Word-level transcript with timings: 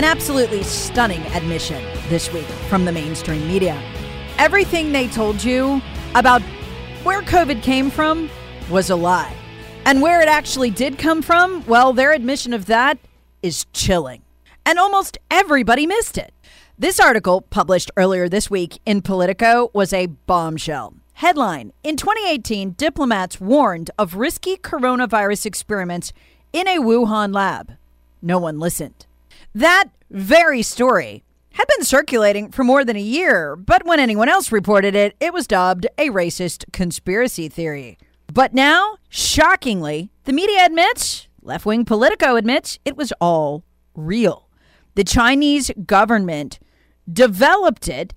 An 0.00 0.04
absolutely 0.04 0.62
stunning 0.62 1.20
admission 1.34 1.84
this 2.08 2.32
week 2.32 2.46
from 2.70 2.86
the 2.86 2.90
mainstream 2.90 3.46
media. 3.46 3.78
Everything 4.38 4.92
they 4.92 5.08
told 5.08 5.44
you 5.44 5.82
about 6.14 6.40
where 7.02 7.20
COVID 7.20 7.62
came 7.62 7.90
from 7.90 8.30
was 8.70 8.88
a 8.88 8.96
lie. 8.96 9.36
And 9.84 10.00
where 10.00 10.22
it 10.22 10.28
actually 10.28 10.70
did 10.70 10.96
come 10.96 11.20
from, 11.20 11.66
well, 11.66 11.92
their 11.92 12.14
admission 12.14 12.54
of 12.54 12.64
that 12.64 12.98
is 13.42 13.66
chilling. 13.74 14.22
And 14.64 14.78
almost 14.78 15.18
everybody 15.30 15.86
missed 15.86 16.16
it. 16.16 16.32
This 16.78 16.98
article, 16.98 17.42
published 17.42 17.90
earlier 17.94 18.26
this 18.26 18.48
week 18.48 18.80
in 18.86 19.02
Politico, 19.02 19.70
was 19.74 19.92
a 19.92 20.06
bombshell. 20.06 20.94
Headline 21.12 21.74
In 21.82 21.98
2018, 21.98 22.70
diplomats 22.78 23.38
warned 23.38 23.90
of 23.98 24.14
risky 24.14 24.56
coronavirus 24.56 25.44
experiments 25.44 26.14
in 26.54 26.66
a 26.66 26.78
Wuhan 26.78 27.34
lab. 27.34 27.76
No 28.22 28.38
one 28.38 28.58
listened. 28.58 29.04
That 29.54 29.86
very 30.10 30.62
story 30.62 31.24
had 31.52 31.66
been 31.76 31.84
circulating 31.84 32.50
for 32.52 32.62
more 32.62 32.84
than 32.84 32.96
a 32.96 33.00
year, 33.00 33.56
but 33.56 33.84
when 33.84 33.98
anyone 33.98 34.28
else 34.28 34.52
reported 34.52 34.94
it, 34.94 35.16
it 35.18 35.32
was 35.32 35.48
dubbed 35.48 35.86
a 35.98 36.08
racist 36.10 36.72
conspiracy 36.72 37.48
theory. 37.48 37.98
But 38.32 38.54
now, 38.54 38.96
shockingly, 39.08 40.12
the 40.24 40.32
media 40.32 40.64
admits, 40.64 41.26
left 41.42 41.66
wing 41.66 41.84
Politico 41.84 42.36
admits, 42.36 42.78
it 42.84 42.96
was 42.96 43.12
all 43.20 43.64
real. 43.96 44.48
The 44.94 45.02
Chinese 45.02 45.72
government 45.84 46.60
developed 47.12 47.88
it 47.88 48.14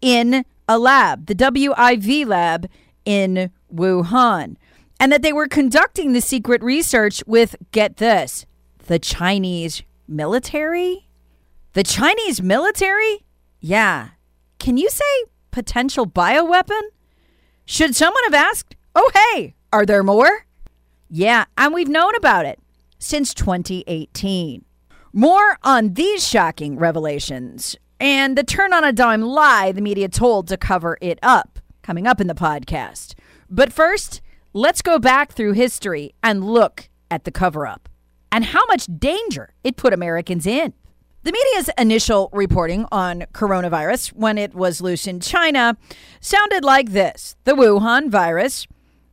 in 0.00 0.44
a 0.68 0.78
lab, 0.78 1.26
the 1.26 1.34
WIV 1.36 2.26
lab 2.26 2.68
in 3.04 3.52
Wuhan, 3.72 4.56
and 4.98 5.12
that 5.12 5.22
they 5.22 5.32
were 5.32 5.46
conducting 5.46 6.12
the 6.12 6.20
secret 6.20 6.60
research 6.60 7.22
with, 7.26 7.54
get 7.70 7.98
this, 7.98 8.46
the 8.86 8.98
Chinese 8.98 9.84
military? 10.12 11.08
The 11.72 11.82
Chinese 11.82 12.42
military? 12.42 13.24
Yeah. 13.60 14.10
Can 14.58 14.76
you 14.76 14.90
say 14.90 15.24
potential 15.50 16.06
bioweapon? 16.06 16.82
Should 17.64 17.96
someone 17.96 18.22
have 18.24 18.34
asked, 18.34 18.76
oh, 18.94 19.10
hey, 19.14 19.54
are 19.72 19.86
there 19.86 20.02
more? 20.02 20.46
Yeah, 21.08 21.44
and 21.56 21.74
we've 21.74 21.88
known 21.88 22.14
about 22.16 22.46
it 22.46 22.58
since 22.98 23.34
2018. 23.34 24.64
More 25.12 25.58
on 25.62 25.94
these 25.94 26.26
shocking 26.26 26.78
revelations 26.78 27.76
and 28.00 28.36
the 28.36 28.42
turn 28.42 28.72
on 28.72 28.82
a 28.82 28.92
dime 28.92 29.22
lie 29.22 29.70
the 29.72 29.80
media 29.80 30.08
told 30.08 30.48
to 30.48 30.56
cover 30.56 30.98
it 31.00 31.18
up 31.22 31.60
coming 31.82 32.06
up 32.06 32.20
in 32.20 32.26
the 32.26 32.34
podcast. 32.34 33.14
But 33.48 33.72
first, 33.72 34.20
let's 34.52 34.82
go 34.82 34.98
back 34.98 35.32
through 35.32 35.52
history 35.52 36.14
and 36.22 36.44
look 36.44 36.88
at 37.10 37.24
the 37.24 37.30
cover 37.30 37.66
up 37.66 37.88
and 38.32 38.46
how 38.46 38.64
much 38.66 38.88
danger 38.98 39.54
it 39.62 39.76
put 39.76 39.92
Americans 39.92 40.46
in. 40.46 40.72
The 41.24 41.30
media's 41.30 41.70
initial 41.78 42.30
reporting 42.32 42.86
on 42.90 43.26
coronavirus 43.32 44.12
when 44.14 44.38
it 44.38 44.54
was 44.54 44.80
loose 44.80 45.06
in 45.06 45.20
China 45.20 45.76
sounded 46.20 46.64
like 46.64 46.90
this 46.90 47.36
The 47.44 47.52
Wuhan 47.52 48.10
virus 48.10 48.66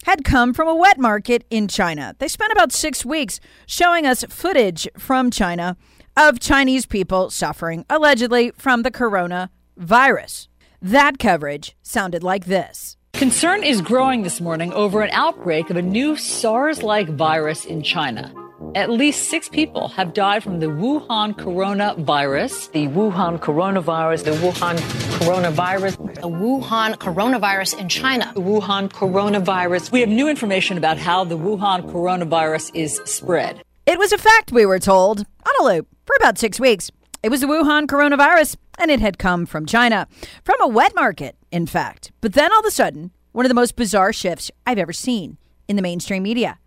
had 0.05 0.23
come 0.23 0.53
from 0.53 0.67
a 0.67 0.75
wet 0.75 0.97
market 0.97 1.43
in 1.51 1.67
China. 1.67 2.15
They 2.17 2.27
spent 2.27 2.51
about 2.51 2.71
six 2.71 3.05
weeks 3.05 3.39
showing 3.67 4.07
us 4.07 4.23
footage 4.27 4.87
from 4.97 5.29
China 5.29 5.77
of 6.17 6.39
Chinese 6.39 6.87
people 6.87 7.29
suffering 7.29 7.85
allegedly 7.91 8.51
from 8.57 8.81
the 8.81 8.89
coronavirus. 8.89 10.47
That 10.81 11.19
coverage 11.19 11.75
sounded 11.83 12.23
like 12.23 12.45
this. 12.45 12.97
Concern 13.13 13.63
is 13.63 13.81
growing 13.81 14.23
this 14.23 14.41
morning 14.41 14.73
over 14.73 15.01
an 15.01 15.11
outbreak 15.11 15.69
of 15.69 15.77
a 15.77 15.81
new 15.81 16.15
SARS 16.15 16.81
like 16.81 17.09
virus 17.09 17.65
in 17.65 17.83
China. 17.83 18.33
At 18.75 18.89
least 18.89 19.29
six 19.29 19.47
people 19.47 19.87
have 19.89 20.13
died 20.13 20.43
from 20.43 20.59
the 20.59 20.67
Wuhan 20.67 21.33
coronavirus. 21.33 22.71
The 22.71 22.87
Wuhan 22.87 23.39
coronavirus, 23.39 24.25
the 24.25 24.31
Wuhan 24.31 24.77
coronavirus, 25.19 26.15
the 26.15 26.29
Wuhan 26.29 26.95
coronavirus 26.95 27.79
in 27.79 27.87
China. 27.87 28.31
The 28.35 28.41
Wuhan 28.41 28.89
coronavirus. 28.89 29.91
We 29.91 30.01
have 30.01 30.09
new 30.09 30.27
information 30.27 30.77
about 30.77 30.97
how 30.97 31.23
the 31.23 31.37
Wuhan 31.37 31.89
coronavirus 31.89 32.71
is 32.75 33.01
spread. 33.05 33.61
It 33.85 33.97
was 33.97 34.11
a 34.11 34.17
fact, 34.17 34.51
we 34.51 34.65
were 34.65 34.79
told, 34.79 35.19
on 35.19 35.53
a 35.61 35.63
loop 35.63 35.87
for 36.05 36.15
about 36.19 36.37
six 36.37 36.59
weeks. 36.59 36.91
It 37.23 37.29
was 37.29 37.41
the 37.41 37.47
Wuhan 37.47 37.87
coronavirus, 37.87 38.57
and 38.77 38.91
it 38.91 38.99
had 38.99 39.17
come 39.17 39.45
from 39.45 39.65
China, 39.65 40.07
from 40.43 40.61
a 40.61 40.67
wet 40.67 40.93
market, 40.95 41.37
in 41.51 41.65
fact. 41.65 42.11
But 42.21 42.33
then 42.33 42.51
all 42.51 42.59
of 42.59 42.65
a 42.65 42.71
sudden, 42.71 43.11
one 43.31 43.45
of 43.45 43.49
the 43.49 43.55
most 43.55 43.75
bizarre 43.75 44.13
shifts 44.13 44.51
I've 44.67 44.77
ever 44.77 44.93
seen 44.93 45.37
in 45.67 45.75
the 45.75 45.81
mainstream 45.81 46.23
media 46.23 46.59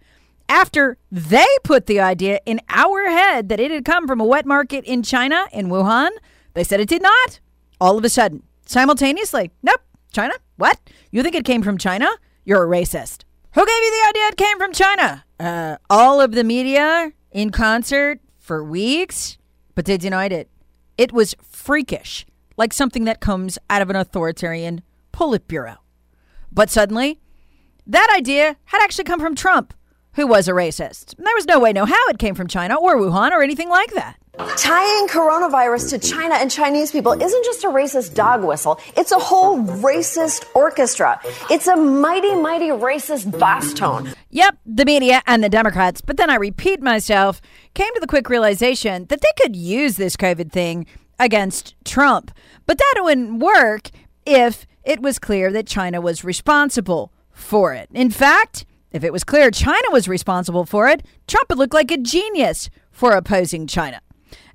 after 0.52 0.98
they 1.10 1.46
put 1.64 1.86
the 1.86 1.98
idea 1.98 2.38
in 2.44 2.60
our 2.68 3.08
head 3.08 3.48
that 3.48 3.58
it 3.58 3.70
had 3.70 3.86
come 3.86 4.06
from 4.06 4.20
a 4.20 4.24
wet 4.24 4.44
market 4.44 4.84
in 4.84 5.02
China, 5.02 5.46
in 5.50 5.68
Wuhan. 5.68 6.10
They 6.52 6.62
said 6.62 6.78
it 6.78 6.90
did 6.90 7.00
not. 7.00 7.40
All 7.80 7.96
of 7.96 8.04
a 8.04 8.10
sudden, 8.10 8.42
simultaneously, 8.66 9.50
nope, 9.62 9.80
China? 10.12 10.34
What? 10.56 10.78
You 11.10 11.22
think 11.22 11.34
it 11.34 11.46
came 11.46 11.62
from 11.62 11.78
China? 11.78 12.06
You're 12.44 12.64
a 12.64 12.68
racist. 12.68 13.24
Who 13.54 13.64
gave 13.64 13.82
you 13.82 14.02
the 14.02 14.08
idea 14.10 14.28
it 14.28 14.36
came 14.36 14.58
from 14.58 14.72
China? 14.74 15.24
Uh, 15.40 15.76
all 15.88 16.20
of 16.20 16.32
the 16.32 16.44
media 16.44 17.12
in 17.30 17.48
concert 17.48 18.20
for 18.38 18.62
weeks, 18.62 19.38
but 19.74 19.86
they 19.86 19.96
denied 19.96 20.32
it. 20.32 20.50
It 20.98 21.12
was 21.12 21.34
freakish, 21.40 22.26
like 22.58 22.74
something 22.74 23.04
that 23.04 23.20
comes 23.20 23.58
out 23.70 23.80
of 23.80 23.88
an 23.88 23.96
authoritarian 23.96 24.82
Politburo. 25.14 25.78
But 26.52 26.68
suddenly, 26.68 27.20
that 27.86 28.14
idea 28.14 28.56
had 28.66 28.82
actually 28.82 29.04
come 29.04 29.18
from 29.18 29.34
Trump 29.34 29.72
who 30.14 30.26
was 30.26 30.48
a 30.48 30.52
racist. 30.52 31.16
There 31.16 31.34
was 31.34 31.46
no 31.46 31.58
way, 31.58 31.72
no 31.72 31.84
how 31.84 32.06
it 32.08 32.18
came 32.18 32.34
from 32.34 32.46
China 32.46 32.76
or 32.76 32.96
Wuhan 32.96 33.32
or 33.32 33.42
anything 33.42 33.68
like 33.68 33.92
that. 33.92 34.16
Tying 34.56 35.08
coronavirus 35.08 35.90
to 35.90 35.98
China 35.98 36.34
and 36.36 36.50
Chinese 36.50 36.90
people 36.90 37.12
isn't 37.12 37.44
just 37.44 37.64
a 37.64 37.68
racist 37.68 38.14
dog 38.14 38.42
whistle. 38.42 38.80
It's 38.96 39.12
a 39.12 39.18
whole 39.18 39.58
racist 39.58 40.46
orchestra. 40.54 41.20
It's 41.50 41.66
a 41.66 41.76
mighty, 41.76 42.34
mighty 42.34 42.68
racist 42.68 43.38
bass 43.38 43.74
tone. 43.74 44.12
Yep, 44.30 44.56
the 44.64 44.86
media 44.86 45.22
and 45.26 45.44
the 45.44 45.50
Democrats, 45.50 46.00
but 46.00 46.16
then 46.16 46.30
I 46.30 46.36
repeat 46.36 46.80
myself, 46.80 47.42
came 47.74 47.92
to 47.92 48.00
the 48.00 48.06
quick 48.06 48.30
realization 48.30 49.04
that 49.06 49.20
they 49.20 49.42
could 49.42 49.54
use 49.54 49.96
this 49.96 50.16
COVID 50.16 50.50
thing 50.50 50.86
against 51.18 51.74
Trump. 51.84 52.30
But 52.64 52.78
that 52.78 53.00
wouldn't 53.02 53.38
work 53.38 53.90
if 54.24 54.66
it 54.82 55.00
was 55.00 55.18
clear 55.18 55.52
that 55.52 55.66
China 55.66 56.00
was 56.00 56.24
responsible 56.24 57.12
for 57.32 57.74
it. 57.74 57.88
In 57.92 58.10
fact, 58.10 58.64
if 58.92 59.04
it 59.04 59.12
was 59.12 59.24
clear 59.24 59.50
China 59.50 59.88
was 59.90 60.08
responsible 60.08 60.64
for 60.64 60.88
it, 60.88 61.04
Trump 61.26 61.48
would 61.48 61.58
look 61.58 61.74
like 61.74 61.90
a 61.90 61.96
genius 61.96 62.70
for 62.90 63.12
opposing 63.12 63.66
China. 63.66 64.00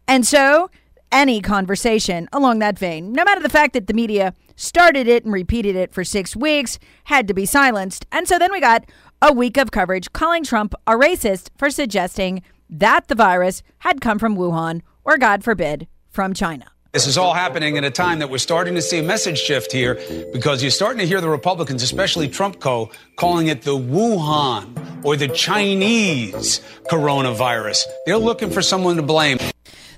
And 0.07 0.25
so, 0.25 0.69
any 1.11 1.41
conversation 1.41 2.27
along 2.33 2.59
that 2.59 2.77
vein, 2.77 3.13
no 3.13 3.23
matter 3.23 3.41
the 3.41 3.49
fact 3.49 3.73
that 3.73 3.87
the 3.87 3.93
media 3.93 4.33
started 4.55 5.07
it 5.07 5.23
and 5.23 5.33
repeated 5.33 5.75
it 5.75 5.93
for 5.93 6.03
six 6.03 6.35
weeks, 6.35 6.79
had 7.05 7.27
to 7.27 7.33
be 7.33 7.45
silenced. 7.45 8.05
And 8.11 8.27
so 8.27 8.37
then 8.37 8.51
we 8.51 8.59
got 8.59 8.85
a 9.21 9.33
week 9.33 9.57
of 9.57 9.71
coverage 9.71 10.11
calling 10.13 10.43
Trump 10.43 10.73
a 10.85 10.93
racist 10.93 11.49
for 11.57 11.69
suggesting 11.69 12.43
that 12.69 13.07
the 13.07 13.15
virus 13.15 13.63
had 13.79 14.01
come 14.01 14.19
from 14.19 14.35
Wuhan 14.35 14.81
or, 15.05 15.17
God 15.17 15.43
forbid, 15.43 15.87
from 16.09 16.33
China. 16.33 16.65
This 16.97 17.05
is 17.05 17.19
all 17.19 17.35
happening 17.35 17.77
at 17.77 17.83
a 17.83 17.91
time 17.91 18.17
that 18.17 18.31
we're 18.31 18.39
starting 18.39 18.73
to 18.73 18.81
see 18.81 18.97
a 18.97 19.03
message 19.03 19.37
shift 19.37 19.71
here 19.71 20.01
because 20.33 20.63
you're 20.63 20.71
starting 20.71 20.97
to 20.97 21.05
hear 21.05 21.21
the 21.21 21.29
Republicans, 21.29 21.83
especially 21.83 22.27
Trump 22.27 22.59
Co., 22.59 22.89
calling 23.17 23.49
it 23.49 23.61
the 23.61 23.77
Wuhan 23.77 25.05
or 25.05 25.15
the 25.15 25.27
Chinese 25.27 26.59
coronavirus. 26.89 27.83
They're 28.07 28.17
looking 28.17 28.49
for 28.49 28.63
someone 28.63 28.95
to 28.95 29.03
blame. 29.03 29.37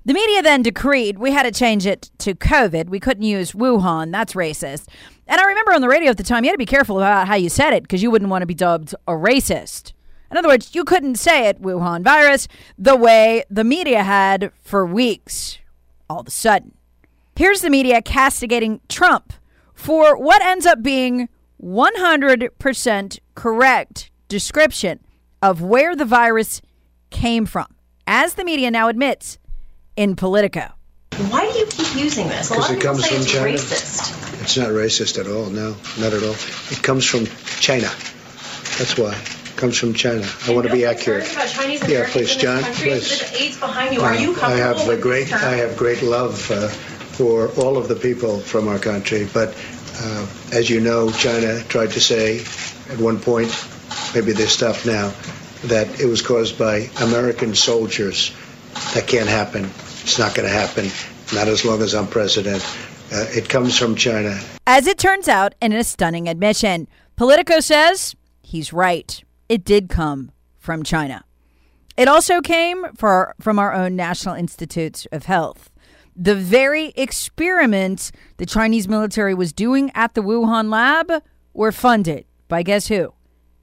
The 0.03 0.13
media 0.13 0.41
then 0.41 0.61
decreed 0.61 1.19
we 1.19 1.31
had 1.31 1.43
to 1.43 1.51
change 1.51 1.85
it 1.85 2.11
to 2.17 2.35
COVID. 2.35 2.89
We 2.89 2.99
couldn't 2.99 3.23
use 3.23 3.53
Wuhan. 3.53 4.11
That's 4.11 4.33
racist. 4.33 4.89
And 5.25 5.39
I 5.39 5.45
remember 5.45 5.71
on 5.71 5.79
the 5.79 5.87
radio 5.87 6.09
at 6.09 6.17
the 6.17 6.23
time, 6.23 6.43
you 6.43 6.49
had 6.49 6.55
to 6.55 6.57
be 6.57 6.65
careful 6.65 6.97
about 6.97 7.29
how 7.29 7.35
you 7.35 7.47
said 7.47 7.71
it 7.71 7.83
because 7.83 8.03
you 8.03 8.11
wouldn't 8.11 8.29
want 8.29 8.41
to 8.41 8.45
be 8.45 8.53
dubbed 8.53 8.93
a 9.07 9.13
racist. 9.13 9.93
In 10.31 10.35
other 10.35 10.49
words, 10.49 10.75
you 10.75 10.83
couldn't 10.83 11.15
say 11.15 11.47
it, 11.47 11.61
Wuhan 11.61 12.03
virus, 12.03 12.49
the 12.77 12.97
way 12.97 13.45
the 13.49 13.63
media 13.63 14.03
had 14.03 14.51
for 14.61 14.85
weeks. 14.85 15.59
All 16.09 16.19
of 16.19 16.27
a 16.27 16.31
sudden, 16.31 16.73
here's 17.39 17.61
the 17.61 17.69
media 17.69 18.01
castigating 18.01 18.81
Trump 18.89 19.31
for 19.73 20.17
what 20.17 20.41
ends 20.41 20.65
up 20.65 20.83
being 20.83 21.29
100% 21.63 23.19
correct 23.33 24.11
description 24.27 24.99
of 25.41 25.61
where 25.61 25.95
the 25.95 26.03
virus 26.03 26.61
came 27.11 27.45
from, 27.45 27.67
as 28.05 28.33
the 28.33 28.43
media 28.43 28.69
now 28.69 28.89
admits 28.89 29.37
in 29.95 30.17
Politico. 30.17 30.73
Why 31.29 31.49
do 31.49 31.57
you 31.57 31.65
keep 31.67 31.95
using 31.95 32.27
this? 32.27 32.49
Because 32.49 32.71
it 32.71 32.81
comes 32.81 33.07
from 33.07 33.23
China. 33.25 33.55
Racist. 33.55 34.41
It's 34.41 34.57
not 34.57 34.67
racist 34.69 35.17
at 35.17 35.27
all. 35.27 35.45
No, 35.45 35.77
not 35.97 36.11
at 36.11 36.21
all. 36.21 36.35
It 36.71 36.83
comes 36.83 37.05
from 37.05 37.25
China. 37.61 37.87
That's 38.77 38.97
why. 38.97 39.13
It 39.13 39.55
comes 39.55 39.77
from 39.77 39.93
China. 39.93 40.27
I 40.45 40.53
want 40.53 40.67
to 40.67 40.73
be 40.73 40.83
accurate. 40.83 41.25
yeah, 41.87 42.05
please, 42.09 42.35
John. 42.35 42.63
Please. 42.63 43.23
AIDS 43.33 43.57
behind 43.57 43.95
you. 43.95 44.01
Are 44.01 44.15
you 44.15 44.35
I 44.41 44.57
have 44.57 44.89
a 44.89 44.97
great. 44.97 45.31
I 45.31 45.55
have 45.55 45.77
great 45.77 46.01
love 46.01 46.51
uh, 46.51 46.69
for 47.19 47.49
all 47.61 47.77
of 47.77 47.89
the 47.89 47.95
people 47.97 48.39
from 48.39 48.69
our 48.69 48.79
country, 48.79 49.27
but 49.33 49.53
uh, 49.97 50.25
as 50.53 50.69
you 50.69 50.79
know, 50.79 51.11
China 51.11 51.61
tried 51.63 51.91
to 51.91 51.99
say 51.99 52.39
at 52.89 52.97
one 52.97 53.19
point, 53.19 53.51
maybe 54.15 54.31
they 54.31 54.45
stopped 54.45 54.85
now, 54.85 55.11
that 55.65 55.99
it 55.99 56.05
was 56.05 56.21
caused 56.21 56.57
by 56.57 56.89
American 57.01 57.53
soldiers. 57.55 58.33
That 58.93 59.05
can't 59.05 59.27
happen. 59.27 59.65
It's 59.65 60.17
not 60.17 60.33
going 60.33 60.47
to 60.47 60.53
happen. 60.53 60.89
Not 61.35 61.49
as 61.49 61.65
long 61.65 61.81
as 61.81 61.93
I'm 61.93 62.07
president. 62.07 62.63
Uh, 63.11 63.25
it 63.31 63.49
comes 63.49 63.77
from 63.77 63.95
China. 63.95 64.39
As 64.65 64.87
it 64.87 64.97
turns 64.97 65.27
out, 65.27 65.55
in 65.61 65.73
a 65.73 65.83
stunning 65.83 66.29
admission, 66.29 66.87
Politico 67.17 67.59
says 67.59 68.15
he's 68.41 68.71
right. 68.71 69.21
It 69.49 69.65
did 69.65 69.89
come 69.89 70.31
from 70.57 70.83
China. 70.83 71.25
It 71.97 72.07
also 72.07 72.39
came 72.39 72.85
for, 72.95 73.35
from 73.41 73.59
our 73.59 73.73
own 73.73 73.97
National 73.97 74.35
Institutes 74.35 75.05
of 75.11 75.25
Health. 75.25 75.69
The 76.21 76.35
very 76.35 76.87
experiments 76.97 78.11
the 78.35 78.45
Chinese 78.45 78.89
military 78.89 79.33
was 79.33 79.53
doing 79.53 79.89
at 79.95 80.15
the 80.15 80.21
Wuhan 80.21 80.69
lab 80.69 81.23
were 81.53 81.71
funded 81.71 82.25
by 82.49 82.61
guess 82.61 82.89
who? 82.89 83.13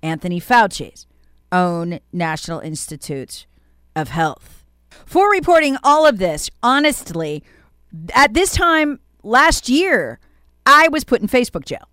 Anthony 0.03 0.41
Fauci's 0.41 1.07
own 1.53 2.01
National 2.15 2.61
Institutes 2.61 3.47
of 3.95 4.09
Health. 4.09 4.65
For 5.05 5.31
reporting 5.31 5.77
all 5.85 6.07
of 6.07 6.17
this, 6.17 6.49
honestly, 6.63 7.45
at 8.15 8.33
this 8.33 8.53
time 8.53 9.01
last 9.23 9.69
year, 9.69 10.19
I 10.65 10.89
was 10.89 11.05
put 11.05 11.21
in 11.21 11.29
Facebook 11.29 11.67
jail. 11.67 11.87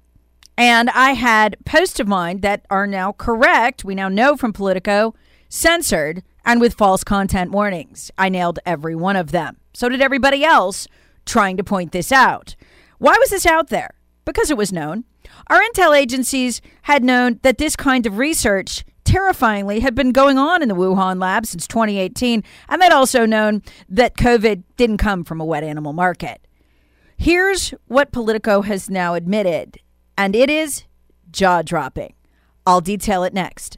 And 0.58 0.90
I 0.92 1.12
had 1.12 1.58
posts 1.66 2.00
of 2.00 2.08
mine 2.08 2.40
that 2.40 2.66
are 2.70 2.88
now 2.88 3.12
correct. 3.12 3.84
We 3.84 3.96
now 3.96 4.08
know 4.08 4.38
from 4.38 4.54
Politico, 4.54 5.14
censored 5.50 6.24
and 6.46 6.60
with 6.60 6.74
false 6.74 7.04
content 7.04 7.52
warnings. 7.52 8.12
I 8.18 8.30
nailed 8.30 8.60
every 8.66 8.96
one 8.96 9.16
of 9.16 9.32
them. 9.32 9.58
So 9.74 9.90
did 9.90 10.02
everybody 10.02 10.44
else 10.44 10.88
trying 11.26 11.58
to 11.58 11.64
point 11.64 11.92
this 11.92 12.12
out. 12.12 12.56
Why 12.98 13.16
was 13.20 13.30
this 13.30 13.46
out 13.46 13.70
there? 13.70 13.96
Because 14.26 14.52
it 14.52 14.58
was 14.58 14.72
known. 14.72 15.06
Our 15.48 15.62
intel 15.62 15.98
agencies 15.98 16.62
had 16.84 17.04
known 17.04 17.40
that 17.44 17.58
this 17.58 17.76
kind 17.76 18.06
of 18.06 18.18
research 18.18 18.86
terrifyingly 19.04 19.82
had 19.82 19.96
been 19.96 20.12
going 20.12 20.38
on 20.38 20.62
in 20.62 20.70
the 20.70 20.76
Wuhan 20.76 21.20
lab 21.20 21.46
since 21.46 21.68
2018, 21.68 22.44
and 22.70 22.82
they'd 22.82 22.92
also 22.92 23.26
known 23.26 23.62
that 23.90 24.18
COVID 24.18 24.64
didn't 24.78 24.98
come 24.98 25.24
from 25.24 25.42
a 25.42 25.46
wet 25.46 25.64
animal 25.64 25.94
market. 25.94 26.48
Here's 27.18 27.74
what 27.88 28.12
Politico 28.12 28.62
has 28.62 28.90
now 28.90 29.14
admitted, 29.14 29.78
and 30.18 30.36
it 30.36 30.50
is 30.50 30.84
jaw 31.32 31.62
dropping. 31.62 32.14
I'll 32.66 32.82
detail 32.82 33.24
it 33.24 33.34
next. 33.34 33.78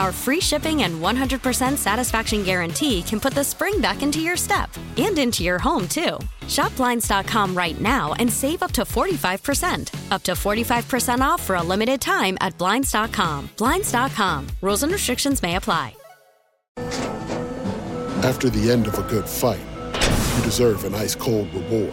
Our 0.00 0.12
free 0.12 0.40
shipping 0.40 0.84
and 0.84 1.02
100% 1.02 1.76
satisfaction 1.76 2.42
guarantee 2.42 3.02
can 3.02 3.20
put 3.20 3.34
the 3.34 3.44
spring 3.44 3.82
back 3.82 4.02
into 4.02 4.18
your 4.18 4.34
step 4.34 4.70
and 4.96 5.18
into 5.18 5.44
your 5.44 5.58
home, 5.58 5.86
too. 5.88 6.16
Shop 6.48 6.74
Blinds.com 6.76 7.54
right 7.54 7.78
now 7.78 8.14
and 8.14 8.32
save 8.32 8.62
up 8.62 8.72
to 8.72 8.82
45%. 8.82 10.10
Up 10.10 10.22
to 10.22 10.32
45% 10.32 11.20
off 11.20 11.42
for 11.42 11.56
a 11.56 11.62
limited 11.62 12.00
time 12.00 12.38
at 12.40 12.56
Blinds.com. 12.56 13.50
Blinds.com. 13.58 14.46
Rules 14.62 14.84
and 14.84 14.92
restrictions 14.92 15.42
may 15.42 15.56
apply. 15.56 15.94
After 18.24 18.48
the 18.48 18.70
end 18.70 18.86
of 18.86 18.98
a 18.98 19.02
good 19.02 19.28
fight, 19.28 19.60
you 20.36 20.42
deserve 20.44 20.84
an 20.84 20.94
ice 20.94 21.14
cold 21.14 21.52
reward. 21.52 21.92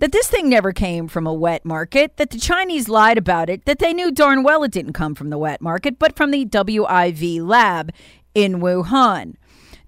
that 0.00 0.12
this 0.12 0.28
thing 0.28 0.48
never 0.48 0.72
came 0.72 1.06
from 1.08 1.26
a 1.26 1.32
wet 1.32 1.64
market, 1.64 2.16
that 2.16 2.30
the 2.30 2.38
Chinese 2.38 2.88
lied 2.88 3.18
about 3.18 3.48
it, 3.48 3.64
that 3.66 3.78
they 3.78 3.92
knew 3.92 4.10
darn 4.10 4.42
well 4.42 4.64
it 4.64 4.72
didn't 4.72 4.94
come 4.94 5.14
from 5.14 5.30
the 5.30 5.38
wet 5.38 5.60
market, 5.60 5.98
but 5.98 6.16
from 6.16 6.30
the 6.30 6.44
WIV 6.46 7.46
lab 7.46 7.92
in 8.34 8.60
Wuhan. 8.60 9.34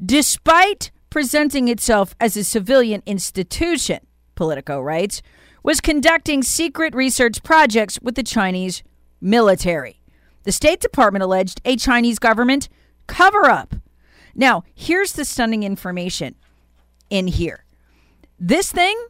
Despite 0.04 0.90
presenting 1.10 1.68
itself 1.68 2.14
as 2.20 2.36
a 2.36 2.44
civilian 2.44 3.02
institution, 3.06 4.00
Politico 4.34 4.80
writes, 4.80 5.22
was 5.62 5.80
conducting 5.80 6.42
secret 6.42 6.94
research 6.94 7.42
projects 7.42 7.98
with 8.02 8.14
the 8.14 8.22
Chinese 8.22 8.82
military. 9.20 10.00
The 10.42 10.52
State 10.52 10.80
Department 10.80 11.22
alleged 11.22 11.60
a 11.64 11.76
Chinese 11.76 12.18
government 12.18 12.68
cover 13.06 13.46
up. 13.46 13.76
Now, 14.34 14.64
here's 14.74 15.12
the 15.12 15.24
stunning 15.24 15.62
information 15.62 16.34
in 17.10 17.28
here. 17.28 17.64
This 18.38 18.72
thing, 18.72 19.00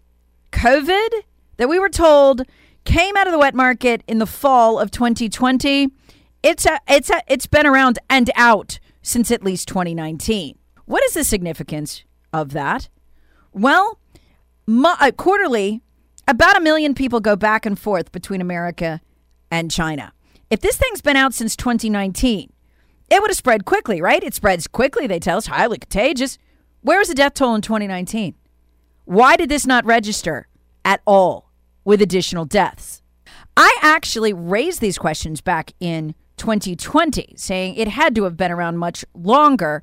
COVID, 0.52 1.08
that 1.56 1.68
we 1.68 1.78
were 1.78 1.88
told 1.88 2.42
came 2.84 3.16
out 3.16 3.26
of 3.26 3.32
the 3.32 3.38
wet 3.38 3.54
market 3.54 4.02
in 4.06 4.18
the 4.18 4.26
fall 4.26 4.78
of 4.78 4.90
2020, 4.90 5.88
it's 6.42 6.66
a, 6.66 6.80
it's 6.88 7.10
a, 7.10 7.22
it's 7.28 7.46
been 7.46 7.66
around 7.66 7.98
and 8.10 8.30
out 8.34 8.78
since 9.02 9.30
at 9.30 9.42
least 9.42 9.68
2019. 9.68 10.58
What 10.84 11.02
is 11.04 11.14
the 11.14 11.24
significance 11.24 12.04
of 12.32 12.52
that? 12.52 12.88
Well, 13.52 13.98
mo- 14.66 14.96
uh, 15.00 15.12
quarterly, 15.12 15.80
about 16.26 16.56
a 16.56 16.60
million 16.60 16.94
people 16.94 17.20
go 17.20 17.36
back 17.36 17.66
and 17.66 17.78
forth 17.78 18.12
between 18.12 18.40
America 18.40 19.00
and 19.50 19.70
China. 19.70 20.12
If 20.50 20.60
this 20.60 20.76
thing's 20.76 21.00
been 21.00 21.16
out 21.16 21.34
since 21.34 21.56
2019, 21.56 22.52
it 23.10 23.20
would 23.20 23.30
have 23.30 23.36
spread 23.36 23.64
quickly, 23.64 24.00
right? 24.00 24.22
It 24.22 24.34
spreads 24.34 24.66
quickly, 24.66 25.06
they 25.06 25.18
tell 25.18 25.38
us, 25.38 25.46
highly 25.46 25.78
contagious. 25.78 26.38
Where 26.80 26.98
was 26.98 27.08
the 27.08 27.14
death 27.14 27.34
toll 27.34 27.54
in 27.54 27.62
2019? 27.62 28.34
Why 29.04 29.36
did 29.36 29.48
this 29.48 29.66
not 29.66 29.84
register 29.84 30.48
at 30.84 31.00
all 31.06 31.50
with 31.84 32.00
additional 32.00 32.44
deaths? 32.44 33.02
I 33.56 33.76
actually 33.82 34.32
raised 34.32 34.80
these 34.80 34.98
questions 34.98 35.40
back 35.40 35.72
in 35.80 36.14
2020, 36.36 37.34
saying 37.36 37.74
it 37.74 37.88
had 37.88 38.14
to 38.14 38.24
have 38.24 38.36
been 38.36 38.50
around 38.50 38.78
much 38.78 39.04
longer, 39.14 39.82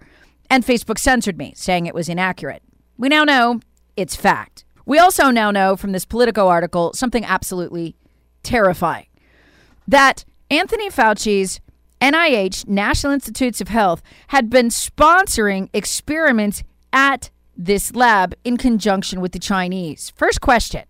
and 0.50 0.66
Facebook 0.66 0.98
censored 0.98 1.38
me, 1.38 1.54
saying 1.56 1.86
it 1.86 1.94
was 1.94 2.10
inaccurate. 2.10 2.64
We 2.98 3.10
now 3.10 3.24
know 3.24 3.60
it's 3.96 4.16
fact. 4.16 4.66
We 4.86 4.98
also 4.98 5.30
now 5.30 5.52
know 5.52 5.76
from 5.76 5.92
this 5.92 6.06
Politico 6.06 6.48
article 6.48 6.94
something 6.94 7.24
absolutely 7.24 7.96
terrifying 8.42 9.06
that 9.88 10.26
Anthony 10.50 10.90
Fauci's 10.90 11.60
NIH, 12.02 12.68
National 12.68 13.14
Institutes 13.14 13.60
of 13.60 13.68
Health, 13.68 14.02
had 14.30 14.50
been 14.50 14.70
sponsoring 14.70 15.70
experiments 15.74 16.64
at 16.94 17.30
this 17.60 17.94
lab 17.94 18.34
in 18.46 18.56
conjunction 18.56 19.20
with 19.20 19.34
the 19.34 19.40
Chinese. 19.40 20.14
First 20.16 20.40
question 20.42 20.86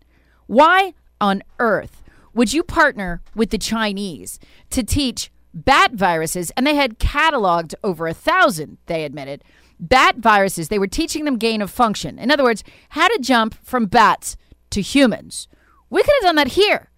Why 0.45 0.93
on 1.19 1.41
earth 1.57 2.03
would 2.33 2.53
you 2.53 2.63
partner 2.63 3.21
with 3.35 3.49
the 3.49 3.57
Chinese 3.57 4.39
to 4.69 4.83
teach 4.83 5.31
bat 5.53 5.93
viruses? 5.93 6.51
And 6.51 6.65
they 6.65 6.75
had 6.75 6.99
cataloged 6.99 7.73
over 7.83 8.07
a 8.07 8.13
thousand, 8.13 8.77
they 8.85 9.03
admitted, 9.03 9.43
bat 9.79 10.17
viruses. 10.17 10.69
They 10.69 10.79
were 10.79 10.87
teaching 10.87 11.25
them 11.25 11.37
gain 11.37 11.61
of 11.61 11.71
function. 11.71 12.19
In 12.19 12.29
other 12.29 12.43
words, 12.43 12.63
how 12.89 13.07
to 13.07 13.19
jump 13.19 13.55
from 13.63 13.87
bats 13.87 14.37
to 14.69 14.81
humans. 14.81 15.47
We 15.89 16.03
could 16.03 16.13
have 16.21 16.27
done 16.27 16.35
that 16.35 16.49
here. 16.49 16.91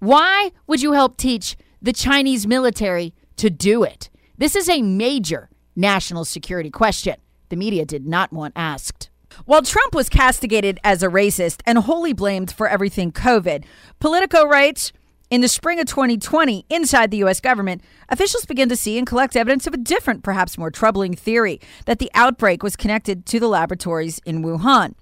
Why 0.00 0.50
would 0.66 0.82
you 0.82 0.92
help 0.92 1.16
teach 1.16 1.56
the 1.80 1.92
Chinese 1.92 2.44
military 2.44 3.14
to 3.36 3.50
do 3.50 3.84
it? 3.84 4.10
This 4.36 4.56
is 4.56 4.68
a 4.68 4.82
major 4.82 5.48
national 5.76 6.24
security 6.24 6.70
question 6.70 7.16
the 7.50 7.56
media 7.56 7.84
did 7.84 8.06
not 8.06 8.32
want 8.32 8.54
asked. 8.56 9.10
While 9.44 9.62
Trump 9.62 9.94
was 9.94 10.08
castigated 10.08 10.78
as 10.84 11.02
a 11.02 11.08
racist 11.08 11.62
and 11.66 11.78
wholly 11.78 12.12
blamed 12.12 12.52
for 12.52 12.68
everything 12.68 13.12
COVID, 13.12 13.64
Politico 14.00 14.46
writes 14.46 14.92
in 15.32 15.40
the 15.40 15.48
spring 15.48 15.80
of 15.80 15.86
2020, 15.86 16.66
inside 16.68 17.10
the 17.10 17.16
U.S. 17.18 17.40
government, 17.40 17.80
officials 18.10 18.44
began 18.44 18.68
to 18.68 18.76
see 18.76 18.98
and 18.98 19.06
collect 19.06 19.34
evidence 19.34 19.66
of 19.66 19.72
a 19.72 19.78
different, 19.78 20.22
perhaps 20.22 20.58
more 20.58 20.70
troubling 20.70 21.14
theory 21.14 21.58
that 21.86 21.98
the 21.98 22.10
outbreak 22.12 22.62
was 22.62 22.76
connected 22.76 23.24
to 23.24 23.40
the 23.40 23.48
laboratories 23.48 24.20
in 24.26 24.42
Wuhan. 24.42 24.92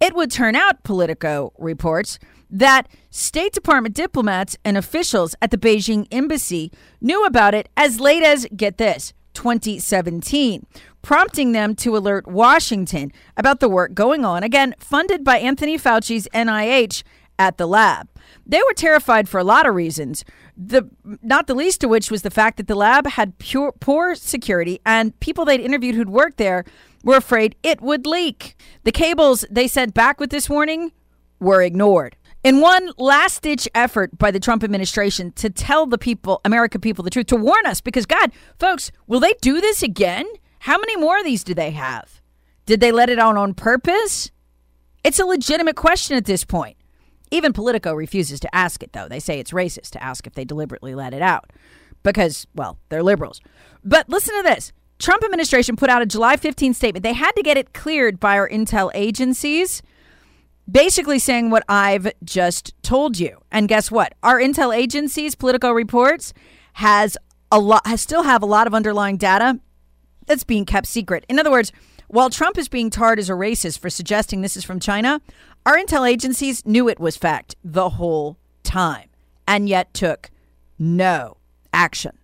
It 0.00 0.16
would 0.16 0.32
turn 0.32 0.56
out, 0.56 0.82
Politico 0.82 1.52
reports, 1.56 2.18
that 2.50 2.88
State 3.10 3.52
Department 3.52 3.94
diplomats 3.94 4.56
and 4.64 4.76
officials 4.76 5.36
at 5.40 5.52
the 5.52 5.56
Beijing 5.56 6.08
embassy 6.10 6.72
knew 7.00 7.24
about 7.24 7.54
it 7.54 7.68
as 7.76 8.00
late 8.00 8.24
as, 8.24 8.44
get 8.56 8.78
this, 8.78 9.12
2017, 9.34 10.66
prompting 11.06 11.52
them 11.52 11.72
to 11.72 11.96
alert 11.96 12.26
Washington 12.26 13.12
about 13.36 13.60
the 13.60 13.68
work 13.68 13.94
going 13.94 14.24
on, 14.24 14.42
again, 14.42 14.74
funded 14.76 15.22
by 15.22 15.38
Anthony 15.38 15.78
Fauci's 15.78 16.26
NIH 16.34 17.04
at 17.38 17.58
the 17.58 17.66
lab. 17.68 18.08
They 18.44 18.58
were 18.58 18.74
terrified 18.74 19.28
for 19.28 19.38
a 19.38 19.44
lot 19.44 19.68
of 19.68 19.76
reasons. 19.76 20.24
The 20.56 20.90
not 21.22 21.46
the 21.46 21.54
least 21.54 21.84
of 21.84 21.90
which 21.90 22.10
was 22.10 22.22
the 22.22 22.30
fact 22.30 22.56
that 22.56 22.66
the 22.66 22.74
lab 22.74 23.06
had 23.06 23.38
pure, 23.38 23.70
poor 23.78 24.16
security 24.16 24.80
and 24.84 25.18
people 25.20 25.44
they'd 25.44 25.60
interviewed 25.60 25.94
who'd 25.94 26.10
worked 26.10 26.38
there 26.38 26.64
were 27.04 27.18
afraid 27.18 27.54
it 27.62 27.80
would 27.80 28.04
leak. 28.04 28.56
The 28.82 28.90
cables 28.90 29.44
they 29.48 29.68
sent 29.68 29.94
back 29.94 30.18
with 30.18 30.30
this 30.30 30.50
warning 30.50 30.90
were 31.38 31.62
ignored. 31.62 32.16
In 32.42 32.60
one 32.60 32.90
last 32.98 33.42
ditch 33.42 33.68
effort 33.76 34.18
by 34.18 34.32
the 34.32 34.40
Trump 34.40 34.64
administration 34.64 35.30
to 35.34 35.50
tell 35.50 35.86
the 35.86 35.98
people, 35.98 36.40
American 36.44 36.80
people, 36.80 37.04
the 37.04 37.10
truth, 37.10 37.26
to 37.26 37.36
warn 37.36 37.64
us, 37.64 37.80
because 37.80 38.06
God, 38.06 38.32
folks, 38.58 38.90
will 39.06 39.20
they 39.20 39.34
do 39.40 39.60
this 39.60 39.84
again? 39.84 40.26
How 40.66 40.78
many 40.78 40.96
more 40.96 41.16
of 41.16 41.24
these 41.24 41.44
do 41.44 41.54
they 41.54 41.70
have? 41.70 42.20
Did 42.66 42.80
they 42.80 42.90
let 42.90 43.08
it 43.08 43.20
out 43.20 43.36
on 43.36 43.54
purpose? 43.54 44.32
It's 45.04 45.20
a 45.20 45.24
legitimate 45.24 45.76
question 45.76 46.16
at 46.16 46.24
this 46.24 46.42
point. 46.42 46.76
Even 47.30 47.52
Politico 47.52 47.94
refuses 47.94 48.40
to 48.40 48.52
ask 48.52 48.82
it, 48.82 48.92
though. 48.92 49.06
They 49.06 49.20
say 49.20 49.38
it's 49.38 49.52
racist 49.52 49.90
to 49.90 50.02
ask 50.02 50.26
if 50.26 50.34
they 50.34 50.44
deliberately 50.44 50.96
let 50.96 51.14
it 51.14 51.22
out 51.22 51.52
because, 52.02 52.48
well, 52.52 52.80
they're 52.88 53.04
liberals. 53.04 53.40
But 53.84 54.08
listen 54.08 54.34
to 54.38 54.42
this 54.42 54.72
Trump 54.98 55.22
administration 55.22 55.76
put 55.76 55.88
out 55.88 56.02
a 56.02 56.06
July 56.06 56.36
15 56.36 56.74
statement. 56.74 57.04
They 57.04 57.12
had 57.12 57.30
to 57.36 57.44
get 57.44 57.56
it 57.56 57.72
cleared 57.72 58.18
by 58.18 58.36
our 58.36 58.48
intel 58.48 58.90
agencies, 58.92 59.82
basically 60.68 61.20
saying 61.20 61.50
what 61.50 61.62
I've 61.68 62.10
just 62.24 62.74
told 62.82 63.20
you. 63.20 63.38
And 63.52 63.68
guess 63.68 63.92
what? 63.92 64.14
Our 64.24 64.40
intel 64.40 64.76
agencies, 64.76 65.36
Politico 65.36 65.70
reports, 65.70 66.34
has 66.72 67.16
a 67.52 67.60
lot, 67.60 67.86
has 67.86 68.00
still 68.00 68.24
have 68.24 68.42
a 68.42 68.46
lot 68.46 68.66
of 68.66 68.74
underlying 68.74 69.16
data 69.16 69.60
that's 70.26 70.44
being 70.44 70.64
kept 70.64 70.86
secret. 70.86 71.24
In 71.28 71.38
other 71.38 71.50
words, 71.50 71.72
while 72.08 72.30
Trump 72.30 72.56
is 72.56 72.68
being 72.68 72.90
tarred 72.90 73.18
as 73.18 73.28
a 73.28 73.34
racist 73.34 73.80
for 73.80 73.90
suggesting 73.90 74.40
this 74.40 74.56
is 74.56 74.64
from 74.64 74.78
China, 74.78 75.20
our 75.64 75.76
intel 75.76 76.08
agencies 76.08 76.64
knew 76.64 76.88
it 76.88 77.00
was 77.00 77.16
fact 77.16 77.56
the 77.64 77.90
whole 77.90 78.38
time 78.62 79.08
and 79.48 79.68
yet 79.68 79.92
took 79.92 80.30
no 80.78 81.36
action. 81.72 82.18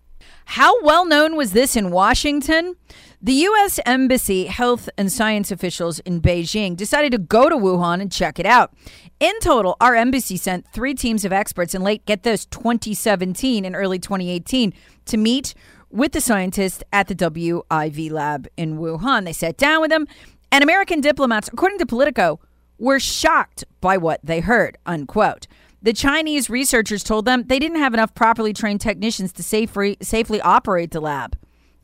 How 0.44 0.82
well 0.82 1.04
known 1.04 1.36
was 1.36 1.52
this 1.52 1.76
in 1.76 1.90
Washington? 1.90 2.76
The 3.20 3.32
U.S. 3.32 3.78
Embassy 3.86 4.46
health 4.46 4.88
and 4.98 5.10
science 5.10 5.52
officials 5.52 6.00
in 6.00 6.20
Beijing 6.20 6.76
decided 6.76 7.12
to 7.12 7.18
go 7.18 7.48
to 7.48 7.56
Wuhan 7.56 8.00
and 8.00 8.10
check 8.10 8.38
it 8.38 8.46
out. 8.46 8.74
In 9.20 9.32
total, 9.40 9.76
our 9.80 9.94
embassy 9.94 10.36
sent 10.36 10.66
three 10.72 10.94
teams 10.94 11.24
of 11.24 11.32
experts 11.32 11.74
in 11.74 11.82
late, 11.82 12.04
get 12.04 12.24
this, 12.24 12.44
2017 12.46 13.64
and 13.64 13.76
early 13.76 13.98
2018 13.98 14.74
to 15.06 15.16
meet 15.16 15.54
with 15.92 16.12
the 16.12 16.20
scientists 16.20 16.82
at 16.92 17.08
the 17.08 17.14
WIV 17.14 18.10
lab 18.10 18.48
in 18.56 18.78
Wuhan. 18.78 19.24
They 19.24 19.32
sat 19.32 19.56
down 19.56 19.80
with 19.80 19.90
them, 19.90 20.06
and 20.50 20.64
American 20.64 21.00
diplomats, 21.00 21.48
according 21.48 21.78
to 21.78 21.86
Politico, 21.86 22.40
were 22.78 22.98
shocked 22.98 23.64
by 23.80 23.96
what 23.96 24.20
they 24.24 24.40
heard, 24.40 24.78
unquote. 24.86 25.46
The 25.82 25.92
Chinese 25.92 26.48
researchers 26.48 27.04
told 27.04 27.24
them 27.24 27.44
they 27.46 27.58
didn't 27.58 27.78
have 27.78 27.94
enough 27.94 28.14
properly 28.14 28.52
trained 28.52 28.80
technicians 28.80 29.32
to 29.34 29.42
safely, 29.42 29.96
safely 30.00 30.40
operate 30.40 30.92
the 30.92 31.00
lab, 31.00 31.36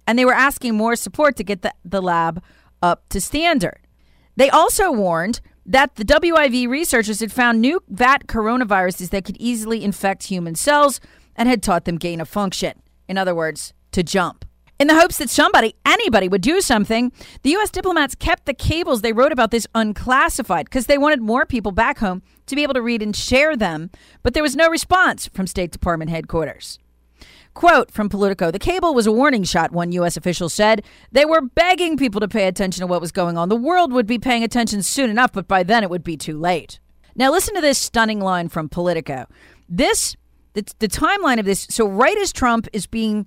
and 0.07 0.19
they 0.19 0.25
were 0.25 0.33
asking 0.33 0.77
more 0.77 0.97
support 0.97 1.37
to 1.37 1.45
get 1.45 1.63
the, 1.63 1.75
the 1.85 2.01
lab 2.01 2.43
up 2.83 3.09
to 3.11 3.21
standard. 3.21 3.81
They 4.37 4.51
also 4.51 4.93
warned 4.93 5.41
that 5.67 5.97
the 5.97 6.05
WIV 6.05 6.69
researchers 6.69 7.21
had 7.21 7.33
found 7.33 7.61
new 7.61 7.83
bat 7.89 8.27
coronaviruses 8.27 9.11
that 9.11 9.25
could 9.25 9.37
easily 9.39 9.85
infect 9.85 10.25
human 10.25 10.55
cells 10.55 11.01
and 11.37 11.49
had 11.49 11.63
taught 11.63 11.85
them 11.85 11.99
gain 11.99 12.21
of 12.21 12.29
function. 12.29 12.81
In 13.09 13.19
other 13.19 13.35
words, 13.35 13.75
to 13.93 14.03
jump. 14.03 14.45
In 14.79 14.87
the 14.87 14.95
hopes 14.95 15.19
that 15.19 15.29
somebody, 15.29 15.75
anybody, 15.85 16.29
would 16.29 16.41
do 16.41 16.61
something, 16.61 17.11
the 17.43 17.51
U.S. 17.51 17.71
diplomats 17.71 18.15
kept 18.15 18.47
the 18.47 18.55
cables 18.55 19.03
they 19.03 19.13
wrote 19.13 19.33
about 19.33 19.51
this 19.51 19.67
unclassified 19.75 20.67
because 20.67 20.87
they 20.87 20.99
wanted 20.99 21.21
more 21.21 21.45
people 21.45 21.73
back 21.73 21.99
home 21.99 22.23
to 22.47 22.55
be 22.55 22.63
able 22.63 22.75
to 22.75 22.83
read 22.83 23.03
and 23.03 23.17
share 23.17 23.57
them, 23.57 23.91
but 24.23 24.35
there 24.35 24.43
was 24.43 24.55
no 24.55 24.69
response 24.69 25.27
from 25.27 25.49
State 25.49 25.73
Department 25.73 26.13
headquarters. 26.13 26.79
Quote 27.55 27.91
from 27.91 28.09
Politico 28.09 28.53
The 28.53 28.61
cable 28.61 28.95
was 28.95 29.09
a 29.09 29.13
warning 29.13 29.43
shot, 29.43 29.73
one 29.73 29.91
U.S. 29.91 30.17
official 30.17 30.49
said. 30.49 30.85
They 31.11 31.25
were 31.25 31.41
begging 31.41 31.97
people 31.97 32.21
to 32.21 32.29
pay 32.29 32.47
attention 32.47 32.83
to 32.83 32.87
what 32.87 33.01
was 33.01 33.11
going 33.11 33.37
on. 33.37 33.49
The 33.49 33.57
world 33.57 33.93
would 33.93 34.07
be 34.07 34.21
paying 34.21 34.45
attention 34.45 34.85
soon 34.85 35.11
enough, 35.11 35.33
but 35.33 35.49
by 35.49 35.65
then 35.65 35.83
it 35.83 35.91
would 35.91 36.05
be 36.05 36.17
too 36.17 36.39
late. 36.39 36.79
Now, 37.17 37.33
listen 37.33 37.57
to 37.57 37.61
this 37.61 37.79
stunning 37.81 38.21
line 38.21 38.49
from 38.49 38.69
Politico. 38.69 39.27
This, 39.69 40.17
the, 40.53 40.73
the 40.79 40.87
timeline 40.87 41.41
of 41.41 41.47
this, 41.47 41.67
so 41.69 41.89
right 41.89 42.17
as 42.19 42.33
Trump 42.33 42.69
is 42.73 42.87
being 42.87 43.27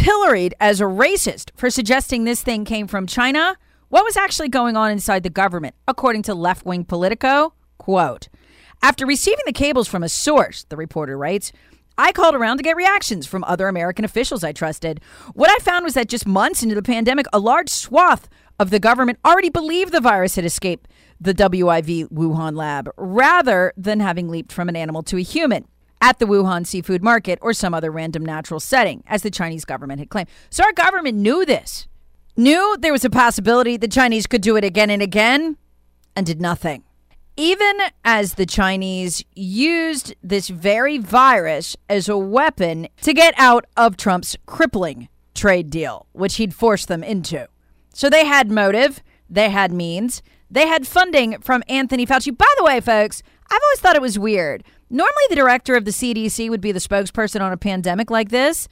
pilloried 0.00 0.54
as 0.58 0.80
a 0.80 0.84
racist 0.84 1.50
for 1.54 1.68
suggesting 1.68 2.24
this 2.24 2.42
thing 2.42 2.64
came 2.64 2.86
from 2.86 3.06
China, 3.06 3.56
What 3.90 4.02
was 4.02 4.16
actually 4.16 4.48
going 4.48 4.74
on 4.74 4.90
inside 4.90 5.24
the 5.24 5.30
government, 5.30 5.74
according 5.86 6.22
to 6.22 6.34
left 6.34 6.64
wing 6.64 6.84
Politico? 6.84 7.52
Quote 7.76 8.28
After 8.82 9.04
receiving 9.04 9.44
the 9.44 9.52
cables 9.52 9.88
from 9.88 10.02
a 10.02 10.08
source, 10.08 10.64
the 10.64 10.76
reporter 10.76 11.18
writes, 11.18 11.52
I 11.98 12.12
called 12.12 12.34
around 12.34 12.56
to 12.56 12.62
get 12.62 12.76
reactions 12.76 13.26
from 13.26 13.44
other 13.44 13.68
American 13.68 14.06
officials 14.06 14.42
I 14.42 14.52
trusted. 14.52 15.02
What 15.34 15.50
I 15.50 15.62
found 15.62 15.84
was 15.84 15.92
that 15.94 16.08
just 16.08 16.26
months 16.26 16.62
into 16.62 16.74
the 16.74 16.82
pandemic, 16.82 17.26
a 17.30 17.38
large 17.38 17.68
swath 17.68 18.26
of 18.58 18.70
the 18.70 18.80
government 18.80 19.18
already 19.22 19.50
believed 19.50 19.92
the 19.92 20.00
virus 20.00 20.36
had 20.36 20.46
escaped 20.46 20.88
the 21.20 21.34
WIV 21.34 22.08
Wuhan 22.08 22.56
lab 22.56 22.88
rather 22.96 23.74
than 23.76 24.00
having 24.00 24.28
leaped 24.28 24.50
from 24.50 24.70
an 24.70 24.76
animal 24.76 25.02
to 25.02 25.18
a 25.18 25.22
human 25.22 25.66
at 26.00 26.18
the 26.18 26.26
Wuhan 26.26 26.66
seafood 26.66 27.02
market 27.02 27.38
or 27.42 27.52
some 27.52 27.74
other 27.74 27.90
random 27.90 28.24
natural 28.24 28.60
setting, 28.60 29.02
as 29.06 29.22
the 29.22 29.30
Chinese 29.30 29.64
government 29.64 29.98
had 29.98 30.10
claimed. 30.10 30.28
So 30.48 30.64
our 30.64 30.72
government 30.72 31.16
knew 31.18 31.44
this, 31.44 31.86
knew 32.36 32.76
there 32.78 32.92
was 32.92 33.04
a 33.04 33.10
possibility 33.10 33.76
the 33.76 33.88
Chinese 33.88 34.26
could 34.26 34.42
do 34.42 34.56
it 34.56 34.64
again 34.64 34.90
and 34.90 35.02
again, 35.02 35.56
and 36.16 36.26
did 36.26 36.40
nothing 36.40 36.84
even 37.40 37.78
as 38.04 38.34
the 38.34 38.44
Chinese 38.44 39.24
used 39.34 40.14
this 40.22 40.48
very 40.48 40.98
virus 40.98 41.74
as 41.88 42.06
a 42.06 42.18
weapon 42.18 42.86
to 43.00 43.14
get 43.14 43.32
out 43.38 43.64
of 43.78 43.96
Trump's 43.96 44.36
crippling 44.44 45.08
trade 45.34 45.70
deal, 45.70 46.06
which 46.12 46.36
he'd 46.36 46.54
forced 46.54 46.88
them 46.88 47.02
into. 47.02 47.48
So 47.94 48.10
they 48.10 48.26
had 48.26 48.50
motive, 48.50 49.02
they 49.30 49.48
had 49.48 49.72
means, 49.72 50.22
they 50.50 50.66
had 50.66 50.86
funding 50.86 51.40
from 51.40 51.62
Anthony 51.66 52.04
Fauci. 52.04 52.36
By 52.36 52.52
the 52.58 52.64
way, 52.64 52.78
folks, 52.80 53.22
I've 53.50 53.60
always 53.64 53.80
thought 53.80 53.96
it 53.96 54.02
was 54.02 54.18
weird. 54.18 54.62
Normally, 54.90 55.24
the 55.28 55.36
director 55.36 55.76
of 55.76 55.84
the 55.84 55.92
CDC 55.92 56.50
would 56.50 56.60
be 56.60 56.72
the 56.72 56.80
spokesperson 56.80 57.40
on 57.40 57.52
a 57.52 57.56
pandemic 57.56 58.10
like 58.10 58.30
this. 58.30 58.68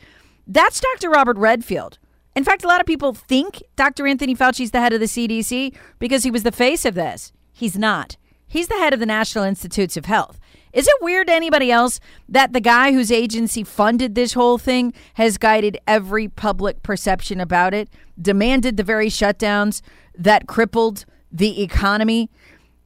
That's 0.48 0.80
Dr. 0.80 1.10
Robert 1.10 1.36
Redfield. 1.38 1.98
In 2.34 2.42
fact, 2.42 2.64
a 2.64 2.68
lot 2.68 2.80
of 2.80 2.86
people 2.86 3.14
think 3.14 3.62
Dr. 3.76 4.06
Anthony 4.06 4.34
Fauci 4.34 4.62
is 4.62 4.72
the 4.72 4.80
head 4.80 4.92
of 4.92 5.00
the 5.00 5.06
CDC 5.06 5.74
because 5.98 6.24
he 6.24 6.30
was 6.30 6.42
the 6.42 6.52
face 6.52 6.84
of 6.84 6.94
this. 6.94 7.32
He's 7.52 7.78
not. 7.78 8.16
He's 8.46 8.68
the 8.68 8.78
head 8.78 8.92
of 8.92 9.00
the 9.00 9.06
National 9.06 9.44
Institutes 9.44 9.96
of 9.96 10.06
Health. 10.06 10.40
Is 10.72 10.86
it 10.86 10.94
weird 11.00 11.28
to 11.28 11.32
anybody 11.32 11.70
else 11.70 12.00
that 12.28 12.52
the 12.52 12.60
guy 12.60 12.92
whose 12.92 13.12
agency 13.12 13.62
funded 13.64 14.14
this 14.14 14.32
whole 14.32 14.58
thing 14.58 14.92
has 15.14 15.38
guided 15.38 15.78
every 15.86 16.28
public 16.28 16.82
perception 16.82 17.40
about 17.40 17.74
it, 17.74 17.88
demanded 18.20 18.76
the 18.76 18.82
very 18.82 19.08
shutdowns 19.08 19.82
that 20.16 20.46
crippled 20.46 21.04
the 21.30 21.62
economy, 21.62 22.30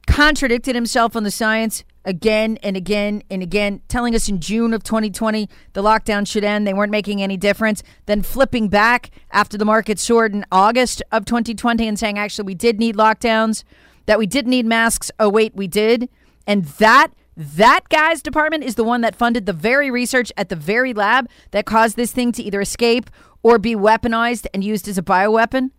contradicted 0.06 0.74
himself 0.74 1.14
on 1.16 1.24
the 1.24 1.30
science 1.30 1.84
again 2.04 2.58
and 2.62 2.76
again 2.76 3.22
and 3.30 3.42
again, 3.42 3.82
telling 3.88 4.14
us 4.14 4.28
in 4.28 4.40
June 4.40 4.74
of 4.74 4.82
2020 4.82 5.48
the 5.72 5.82
lockdown 5.82 6.26
should 6.26 6.44
end, 6.44 6.66
they 6.66 6.74
weren't 6.74 6.92
making 6.92 7.22
any 7.22 7.36
difference, 7.36 7.82
then 8.06 8.22
flipping 8.22 8.68
back 8.68 9.10
after 9.30 9.56
the 9.56 9.64
market 9.64 9.98
soared 9.98 10.32
in 10.32 10.44
August 10.50 11.02
of 11.12 11.24
2020 11.24 11.86
and 11.86 11.98
saying 11.98 12.18
actually 12.18 12.46
we 12.46 12.54
did 12.54 12.78
need 12.78 12.96
lockdowns? 12.96 13.64
that 14.06 14.18
we 14.18 14.26
didn't 14.26 14.50
need 14.50 14.66
masks. 14.66 15.10
Oh, 15.18 15.28
wait, 15.28 15.54
we 15.54 15.66
did. 15.66 16.08
And 16.46 16.64
that 16.64 17.08
that 17.34 17.88
guy's 17.88 18.20
department 18.20 18.62
is 18.62 18.74
the 18.74 18.84
one 18.84 19.00
that 19.00 19.16
funded 19.16 19.46
the 19.46 19.54
very 19.54 19.90
research 19.90 20.30
at 20.36 20.50
the 20.50 20.56
very 20.56 20.92
lab 20.92 21.30
that 21.52 21.64
caused 21.64 21.96
this 21.96 22.12
thing 22.12 22.30
to 22.32 22.42
either 22.42 22.60
escape 22.60 23.08
or 23.42 23.58
be 23.58 23.74
weaponized 23.74 24.46
and 24.52 24.62
used 24.62 24.86
as 24.86 24.98
a 24.98 25.02
bioweapon. 25.02 25.70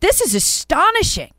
This 0.00 0.22
is 0.22 0.34
astonishing. 0.34 1.32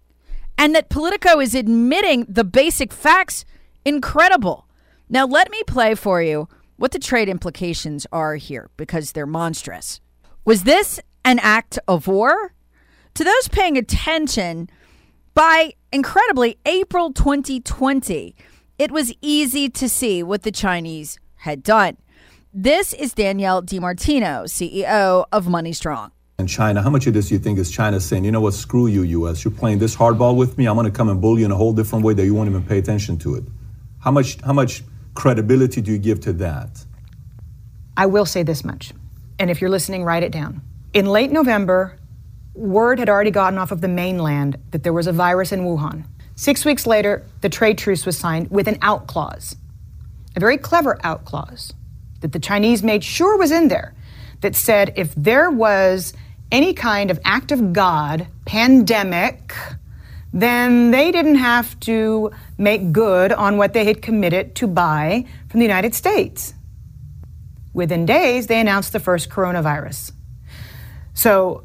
And 0.58 0.76
that 0.76 0.90
Politico 0.90 1.40
is 1.40 1.56
admitting 1.56 2.26
the 2.30 2.44
basic 2.44 2.94
facts, 2.94 3.44
incredible. 3.86 4.68
Now, 5.08 5.26
let 5.26 5.52
me 5.52 5.62
play 5.68 5.96
for 5.96 6.22
you 6.22 6.50
what 6.78 6.92
the 6.92 7.00
trade 7.00 7.30
implications 7.30 8.06
are 8.12 8.36
here 8.36 8.70
because 8.76 9.12
they're 9.12 9.26
monstrous. 9.26 10.02
Was 10.44 10.64
this 10.64 11.00
an 11.24 11.40
act 11.40 11.80
of 11.88 12.08
war? 12.08 12.54
To 13.14 13.24
those 13.24 13.48
paying 13.48 13.78
attention, 13.78 14.70
by 15.34 15.74
incredibly 15.92 16.58
April 16.66 17.14
2020, 17.14 18.36
it 18.78 18.92
was 18.92 19.14
easy 19.22 19.70
to 19.70 19.88
see 19.88 20.22
what 20.22 20.44
the 20.44 20.52
Chinese 20.52 21.18
had 21.38 21.64
done. 21.64 21.98
This 22.54 22.94
is 22.94 23.14
Danielle 23.14 23.62
DiMartino, 23.62 24.46
CEO 24.46 25.26
of 25.32 25.48
Money 25.48 25.74
Strong. 25.74 26.12
And 26.38 26.50
China, 26.50 26.82
how 26.82 26.90
much 26.90 27.08
of 27.08 27.14
this 27.14 27.30
do 27.30 27.36
you 27.36 27.40
think 27.40 27.58
is 27.60 27.72
China 27.72 28.00
saying, 28.00 28.26
you 28.26 28.32
know 28.32 28.42
what, 28.42 28.54
screw 28.54 28.88
you, 28.88 29.04
US, 29.04 29.46
you're 29.46 29.54
playing 29.54 29.80
this 29.80 29.96
hardball 29.96 30.36
with 30.36 30.58
me, 30.58 30.66
I'm 30.66 30.76
going 30.76 30.86
to 30.86 30.92
come 30.92 31.08
and 31.08 31.22
bully 31.22 31.42
you 31.42 31.46
in 31.46 31.52
a 31.52 31.56
whole 31.56 31.74
different 31.74 32.04
way 32.04 32.14
that 32.14 32.26
you 32.26 32.34
won't 32.34 32.50
even 32.50 32.64
pay 32.64 32.78
attention 32.78 33.18
to 33.20 33.36
it? 33.36 33.44
How 34.06 34.12
much, 34.12 34.40
how 34.42 34.54
much 34.54 34.84
credibility 35.16 35.82
do 35.82 35.92
you 35.92 35.98
give 35.98 36.20
to 36.22 36.34
that? 36.34 36.86
I 37.98 38.06
will 38.06 38.28
say 38.28 38.44
this 38.44 38.64
much, 38.64 38.94
and 39.40 39.50
if 39.50 39.60
you're 39.60 39.70
listening, 39.70 40.04
write 40.04 40.22
it 40.22 40.32
down. 40.32 40.62
In 40.94 41.08
late 41.08 41.32
November, 41.32 41.98
word 42.54 43.00
had 43.00 43.10
already 43.10 43.32
gotten 43.32 43.58
off 43.58 43.72
of 43.72 43.82
the 43.82 43.88
mainland 43.88 44.60
that 44.70 44.84
there 44.84 44.94
was 44.94 45.08
a 45.08 45.12
virus 45.12 45.52
in 45.52 45.62
Wuhan. 45.62 46.06
Six 46.36 46.64
weeks 46.66 46.86
later, 46.86 47.26
the 47.42 47.50
trade 47.50 47.80
truce 47.80 48.06
was 48.06 48.16
signed 48.16 48.52
with 48.52 48.68
an 48.68 48.78
out 48.84 49.08
clause, 49.08 49.56
a 50.36 50.40
very 50.40 50.60
clever 50.60 51.00
out 51.04 51.26
clause 51.26 51.74
that 52.22 52.32
the 52.32 52.40
Chinese 52.40 52.84
made 52.84 53.04
sure 53.04 53.38
was 53.38 53.52
in 53.52 53.70
there 53.70 53.96
that 54.42 54.56
said 54.56 54.94
if 54.96 55.16
there 55.16 55.50
was 55.50 56.14
any 56.52 56.76
kind 56.76 57.10
of 57.10 57.20
act 57.26 57.52
of 57.52 57.74
God, 57.74 58.28
pandemic, 58.46 59.56
then 60.36 60.92
they 60.92 61.14
didn't 61.14 61.36
have 61.36 61.80
to 61.80 62.30
make 62.58 62.92
good 62.92 63.32
on 63.32 63.56
what 63.56 63.72
they 63.72 63.86
had 63.86 64.02
committed 64.02 64.54
to 64.56 64.68
buy 64.68 65.26
from 65.50 65.62
the 65.62 65.66
United 65.66 65.96
States. 65.96 66.54
Within 67.74 68.06
days, 68.06 68.48
they 68.48 68.60
announced 68.60 68.92
the 68.92 69.00
first 69.00 69.30
coronavirus. 69.30 70.12
So 71.14 71.64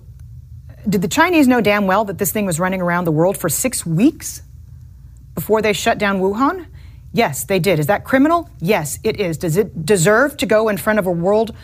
did 0.89 1.03
the 1.03 1.09
Chinese 1.09 1.49
know 1.49 1.61
damn 1.61 1.89
well 1.89 2.05
that 2.05 2.19
this 2.19 2.31
thing 2.31 2.47
was 2.47 2.61
running 2.61 2.81
around 2.81 3.05
the 3.05 3.13
world 3.13 3.37
for 3.37 3.49
six 3.49 3.85
weeks 3.85 4.41
before 5.35 5.61
they 5.61 5.73
shut 5.73 5.99
down 5.99 6.21
Wuhan? 6.21 6.67
Yes, 7.13 7.45
they 7.45 7.59
did. 7.59 7.81
Is 7.81 7.87
that 7.87 8.05
criminal? 8.05 8.49
Yes, 8.61 9.01
it 9.03 9.19
is. 9.19 9.37
Does 9.37 9.57
it 9.57 9.85
deserve 9.85 10.37
to 10.39 10.47
go 10.47 10.69
in 10.69 10.77
front 10.77 11.01
of 11.01 11.09
a 11.09 11.11
world 11.11 11.55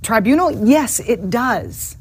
tribunal? 0.00 0.64
Yes, 0.64 1.00
it 1.00 1.28
does. 1.28 1.96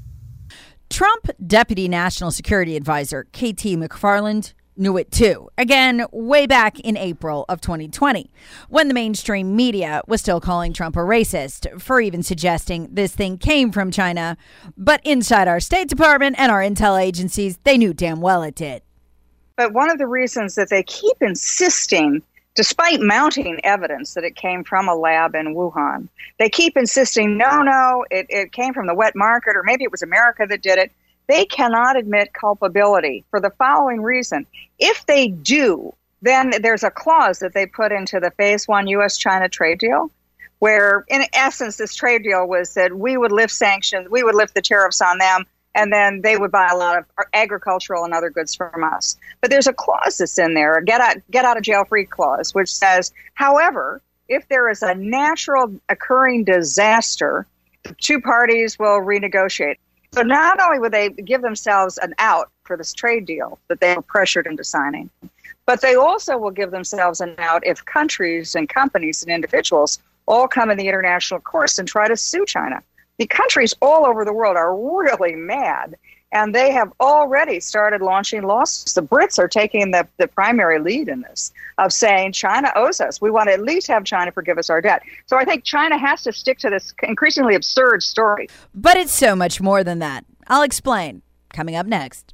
Trump 0.94 1.28
Deputy 1.48 1.88
National 1.88 2.30
Security 2.30 2.78
Advisor 2.78 3.24
KT 3.34 3.80
McFarland 3.82 4.54
knew 4.78 4.96
it 4.96 5.12
too. 5.12 5.50
Again, 5.58 6.06
way 6.12 6.46
back 6.46 6.80
in 6.82 6.98
April 6.98 7.46
of 7.50 7.62
2020, 7.62 8.30
when 8.70 8.90
the 8.90 8.94
mainstream 8.94 9.56
media 9.56 10.04
was 10.06 10.22
still 10.22 10.40
calling 10.40 10.72
Trump 10.72 10.96
a 10.96 11.00
racist 11.00 11.82
for 11.82 12.00
even 12.00 12.22
suggesting 12.22 12.90
this 12.92 13.16
thing 13.16 13.40
came 13.40 13.72
from 13.72 13.90
China. 13.90 14.38
But 14.78 15.02
inside 15.04 15.48
our 15.48 15.60
State 15.60 15.90
Department 15.90 16.36
and 16.38 16.52
our 16.52 16.62
intel 16.62 17.02
agencies, 17.02 17.58
they 17.64 17.76
knew 17.80 17.96
damn 17.96 18.22
well 18.22 18.44
it 18.44 18.54
did. 18.54 18.84
But 19.56 19.74
one 19.74 19.90
of 19.90 19.98
the 19.98 20.06
reasons 20.06 20.54
that 20.54 20.70
they 20.70 20.84
keep 20.84 21.18
insisting, 21.22 22.22
despite 22.56 23.02
mounting 23.02 23.60
evidence 23.64 24.14
that 24.14 24.24
it 24.24 24.36
came 24.36 24.64
from 24.64 24.88
a 24.88 24.96
lab 24.96 25.36
in 25.36 25.56
Wuhan, 25.56 26.08
they 26.40 26.50
keep 26.50 26.78
insisting, 26.78 27.38
no, 27.38 27.62
no, 27.62 28.06
it, 28.12 28.26
it 28.30 28.52
came 28.52 28.74
from 28.74 28.88
the 28.88 28.94
wet 28.94 29.16
market, 29.16 29.56
or 29.56 29.64
maybe 29.64 29.84
it 29.84 29.92
was 29.92 30.02
America 30.02 30.46
that 30.48 30.62
did 30.62 30.78
it 30.78 30.92
they 31.28 31.46
cannot 31.46 31.98
admit 31.98 32.34
culpability 32.34 33.24
for 33.30 33.40
the 33.40 33.50
following 33.52 34.02
reason. 34.02 34.46
If 34.80 35.06
they 35.06 35.30
do, 35.30 35.94
then 36.22 36.54
there's 36.62 36.84
a 36.84 36.92
clause 36.92 37.40
that 37.40 37.54
they 37.54 37.66
put 37.66 37.92
into 37.92 38.20
the 38.20 38.32
phase 38.32 38.68
one 38.68 38.88
US 38.88 39.18
China 39.18 39.50
trade 39.50 39.80
deal 39.80 40.12
where, 40.60 41.04
in 41.10 41.24
essence, 41.34 41.76
this 41.76 41.94
trade 41.94 42.24
deal 42.24 42.48
was 42.48 42.74
that 42.76 42.98
we 42.98 43.18
would 43.18 43.34
lift 43.34 43.52
sanctions, 43.52 44.10
we 44.10 44.24
would 44.24 44.36
lift 44.36 44.56
the 44.56 44.62
tariffs 44.62 45.02
on 45.02 45.18
them, 45.18 45.46
and 45.76 45.92
then 45.92 46.22
they 46.22 46.38
would 46.38 46.52
buy 46.52 46.70
a 46.72 46.78
lot 46.78 46.98
of 46.98 47.06
agricultural 47.34 48.04
and 48.04 48.14
other 48.14 48.30
goods 48.30 48.54
from 48.56 48.84
us. 48.84 49.18
But 49.42 49.50
there's 49.50 49.68
a 49.68 49.74
clause 49.74 50.18
that's 50.18 50.38
in 50.38 50.54
there, 50.54 50.76
a 50.76 50.84
get 50.84 51.02
out, 51.02 51.18
get 51.32 51.46
out 51.46 51.58
of 51.58 51.64
jail 51.64 51.86
free 51.86 52.06
clause, 52.06 52.54
which 52.54 52.74
says, 52.74 53.12
however, 53.34 54.02
if 54.28 54.48
there 54.48 54.70
is 54.70 54.82
a 54.82 54.96
natural 54.96 55.74
occurring 55.90 56.44
disaster, 56.44 57.46
the 57.84 57.96
two 57.96 58.22
parties 58.22 58.80
will 58.80 59.00
renegotiate. 59.00 59.78
So 60.14 60.22
not 60.22 60.62
only 60.62 60.80
would 60.80 60.92
they 60.92 61.10
give 61.10 61.42
themselves 61.42 61.98
an 61.98 62.14
out 62.20 62.52
for 62.64 62.78
this 62.78 62.94
trade 62.94 63.26
deal 63.26 63.58
that 63.68 63.80
they 63.80 63.96
were 63.96 64.04
pressured 64.04 64.46
into 64.46 64.64
signing, 64.64 65.10
but 65.66 65.82
they 65.82 65.96
also 65.96 66.38
will 66.38 66.52
give 66.52 66.72
themselves 66.72 67.20
an 67.20 67.36
out 67.40 67.66
if 67.66 67.84
countries 67.86 68.54
and 68.54 68.70
companies 68.70 69.24
and 69.24 69.32
individuals 69.32 70.00
all 70.26 70.48
come 70.48 70.70
in 70.70 70.78
the 70.78 70.88
international 70.88 71.40
course 71.40 71.80
and 71.80 71.88
try 71.88 72.08
to 72.08 72.16
sue 72.16 72.46
China. 72.46 72.82
The 73.24 73.28
countries 73.28 73.74
all 73.82 74.06
over 74.06 74.26
the 74.26 74.34
world 74.34 74.58
are 74.58 74.76
really 74.76 75.34
mad 75.34 75.96
and 76.34 76.54
they 76.54 76.74
have 76.74 76.92
already 77.00 77.62
started 77.62 78.02
launching 78.02 78.42
lawsuits. 78.42 78.96
The 78.96 79.02
Brits 79.02 79.40
are 79.40 79.48
taking 79.48 79.92
the, 79.92 80.06
the 80.18 80.28
primary 80.28 80.78
lead 80.78 81.08
in 81.08 81.22
this 81.22 81.54
of 81.78 81.94
saying 81.94 82.34
China 82.34 82.74
owes 82.76 83.00
us. 83.00 83.22
We 83.22 83.32
want 83.32 83.48
to 83.48 83.54
at 83.54 83.62
least 83.62 83.88
have 83.88 84.04
China 84.04 84.34
forgive 84.34 84.58
us 84.58 84.70
our 84.70 84.82
debt. 84.82 85.04
So 85.26 85.38
I 85.38 85.46
think 85.46 85.64
China 85.64 85.98
has 85.98 86.22
to 86.24 86.34
stick 86.34 86.58
to 86.60 86.70
this 86.70 86.94
increasingly 87.02 87.56
absurd 87.56 88.04
story. 88.04 88.50
But 88.76 88.98
it's 88.98 89.14
so 89.14 89.38
much 89.38 89.62
more 89.62 89.86
than 89.86 90.00
that. 90.00 90.26
I'll 90.48 90.64
explain 90.64 91.22
coming 91.54 91.78
up 91.78 91.86
next. 91.86 92.34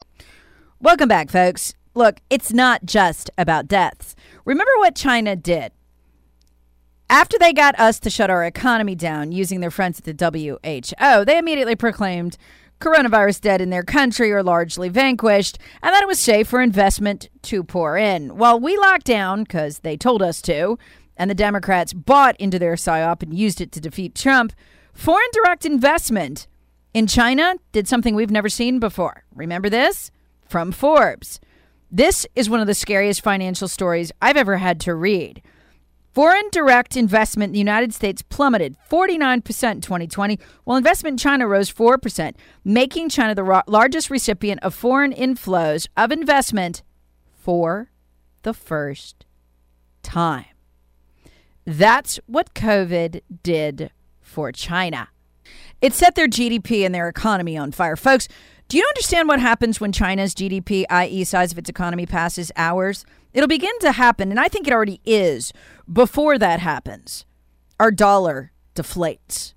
Welcome 0.83 1.09
back, 1.09 1.29
folks. 1.29 1.75
Look, 1.93 2.21
it's 2.31 2.51
not 2.51 2.85
just 2.85 3.29
about 3.37 3.67
deaths. 3.67 4.15
Remember 4.45 4.71
what 4.77 4.95
China 4.95 5.35
did? 5.35 5.73
After 7.07 7.37
they 7.37 7.53
got 7.53 7.79
us 7.79 7.99
to 7.99 8.09
shut 8.09 8.31
our 8.31 8.43
economy 8.43 8.95
down 8.95 9.31
using 9.31 9.59
their 9.59 9.69
friends 9.69 9.99
at 9.99 10.05
the 10.05 10.25
WHO, 10.25 11.25
they 11.25 11.37
immediately 11.37 11.75
proclaimed 11.75 12.35
coronavirus 12.79 13.41
dead 13.41 13.61
in 13.61 13.69
their 13.69 13.83
country 13.83 14.31
or 14.31 14.41
largely 14.41 14.89
vanquished, 14.89 15.59
and 15.83 15.93
that 15.93 16.01
it 16.01 16.07
was 16.07 16.19
safe 16.19 16.47
for 16.47 16.59
investment 16.59 17.29
to 17.43 17.63
pour 17.63 17.95
in. 17.95 18.35
While 18.35 18.59
we 18.59 18.75
locked 18.75 19.05
down 19.05 19.43
because 19.43 19.79
they 19.79 19.95
told 19.95 20.23
us 20.23 20.41
to, 20.41 20.79
and 21.15 21.29
the 21.29 21.35
Democrats 21.35 21.93
bought 21.93 22.35
into 22.37 22.57
their 22.57 22.73
psyop 22.73 23.21
and 23.21 23.35
used 23.35 23.61
it 23.61 23.71
to 23.73 23.79
defeat 23.79 24.15
Trump, 24.15 24.51
foreign 24.95 25.29
direct 25.31 25.63
investment 25.63 26.47
in 26.91 27.05
China 27.05 27.53
did 27.71 27.87
something 27.87 28.15
we've 28.15 28.31
never 28.31 28.49
seen 28.49 28.79
before. 28.79 29.25
Remember 29.35 29.69
this? 29.69 30.09
From 30.51 30.73
Forbes. 30.73 31.39
This 31.89 32.27
is 32.35 32.49
one 32.49 32.59
of 32.59 32.67
the 32.67 32.73
scariest 32.73 33.21
financial 33.21 33.69
stories 33.69 34.11
I've 34.21 34.35
ever 34.35 34.57
had 34.57 34.81
to 34.81 34.93
read. 34.93 35.41
Foreign 36.11 36.49
direct 36.51 36.97
investment 36.97 37.51
in 37.51 37.53
the 37.53 37.59
United 37.59 37.93
States 37.93 38.21
plummeted 38.21 38.75
49% 38.91 39.35
in 39.37 39.79
2020, 39.79 40.39
while 40.65 40.75
investment 40.75 41.13
in 41.13 41.17
China 41.19 41.47
rose 41.47 41.71
4%, 41.71 42.35
making 42.65 43.07
China 43.07 43.33
the 43.33 43.63
largest 43.65 44.09
recipient 44.09 44.61
of 44.61 44.75
foreign 44.75 45.13
inflows 45.13 45.87
of 45.95 46.11
investment 46.11 46.83
for 47.33 47.89
the 48.41 48.53
first 48.53 49.25
time. 50.03 50.47
That's 51.65 52.19
what 52.25 52.53
COVID 52.53 53.21
did 53.41 53.91
for 54.19 54.51
China. 54.51 55.07
It 55.81 55.93
set 55.93 56.15
their 56.15 56.27
GDP 56.27 56.85
and 56.85 56.93
their 56.93 57.07
economy 57.07 57.57
on 57.57 57.71
fire. 57.71 57.95
Folks, 57.95 58.27
do 58.71 58.77
you 58.77 58.87
understand 58.87 59.27
what 59.27 59.41
happens 59.41 59.81
when 59.81 59.91
China's 59.91 60.33
GDP, 60.33 60.85
i.e., 60.89 61.25
size 61.25 61.51
of 61.51 61.57
its 61.57 61.69
economy, 61.69 62.05
passes 62.05 62.53
ours? 62.55 63.03
It'll 63.33 63.49
begin 63.49 63.77
to 63.79 63.91
happen, 63.91 64.31
and 64.31 64.39
I 64.39 64.47
think 64.47 64.65
it 64.65 64.71
already 64.71 65.01
is. 65.05 65.51
Before 65.91 66.37
that 66.37 66.61
happens, 66.61 67.25
our 67.81 67.91
dollar 67.91 68.53
deflates. 68.73 69.55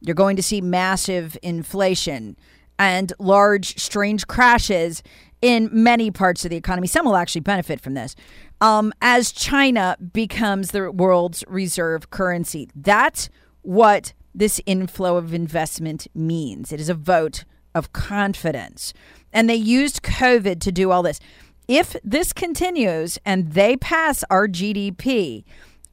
You're 0.00 0.14
going 0.14 0.36
to 0.36 0.44
see 0.44 0.60
massive 0.60 1.36
inflation 1.42 2.36
and 2.78 3.12
large, 3.18 3.80
strange 3.80 4.28
crashes 4.28 5.02
in 5.40 5.68
many 5.72 6.12
parts 6.12 6.44
of 6.44 6.50
the 6.52 6.56
economy. 6.56 6.86
Some 6.86 7.04
will 7.04 7.16
actually 7.16 7.40
benefit 7.40 7.80
from 7.80 7.94
this. 7.94 8.14
Um, 8.60 8.92
as 9.02 9.32
China 9.32 9.96
becomes 10.12 10.70
the 10.70 10.92
world's 10.92 11.42
reserve 11.48 12.10
currency, 12.10 12.68
that's 12.76 13.28
what 13.62 14.12
this 14.32 14.60
inflow 14.66 15.16
of 15.16 15.34
investment 15.34 16.06
means. 16.14 16.72
It 16.72 16.78
is 16.78 16.88
a 16.88 16.94
vote 16.94 17.42
of 17.74 17.92
confidence. 17.92 18.92
And 19.32 19.48
they 19.48 19.54
used 19.54 20.02
COVID 20.02 20.60
to 20.60 20.72
do 20.72 20.90
all 20.90 21.02
this. 21.02 21.20
If 21.68 21.96
this 22.04 22.32
continues 22.32 23.18
and 23.24 23.52
they 23.52 23.76
pass 23.76 24.24
our 24.30 24.48
GDP, 24.48 25.44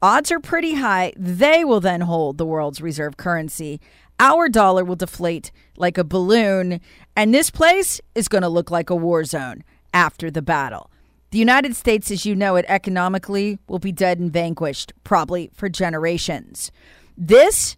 odds 0.02 0.30
are 0.32 0.40
pretty 0.40 0.74
high 0.74 1.12
they 1.16 1.64
will 1.64 1.80
then 1.80 2.02
hold 2.02 2.38
the 2.38 2.46
world's 2.46 2.80
reserve 2.82 3.16
currency. 3.16 3.80
Our 4.18 4.48
dollar 4.48 4.84
will 4.84 4.96
deflate 4.96 5.50
like 5.76 5.96
a 5.96 6.04
balloon, 6.04 6.80
and 7.16 7.32
this 7.32 7.50
place 7.50 8.00
is 8.14 8.28
going 8.28 8.42
to 8.42 8.48
look 8.48 8.70
like 8.70 8.90
a 8.90 8.94
war 8.96 9.24
zone 9.24 9.64
after 9.94 10.30
the 10.30 10.42
battle. 10.42 10.90
The 11.30 11.38
United 11.38 11.76
States, 11.76 12.10
as 12.10 12.26
you 12.26 12.34
know 12.34 12.56
it 12.56 12.64
economically, 12.68 13.58
will 13.68 13.78
be 13.78 13.92
dead 13.92 14.18
and 14.18 14.32
vanquished, 14.32 14.92
probably 15.04 15.50
for 15.54 15.68
generations. 15.68 16.72
This 17.16 17.76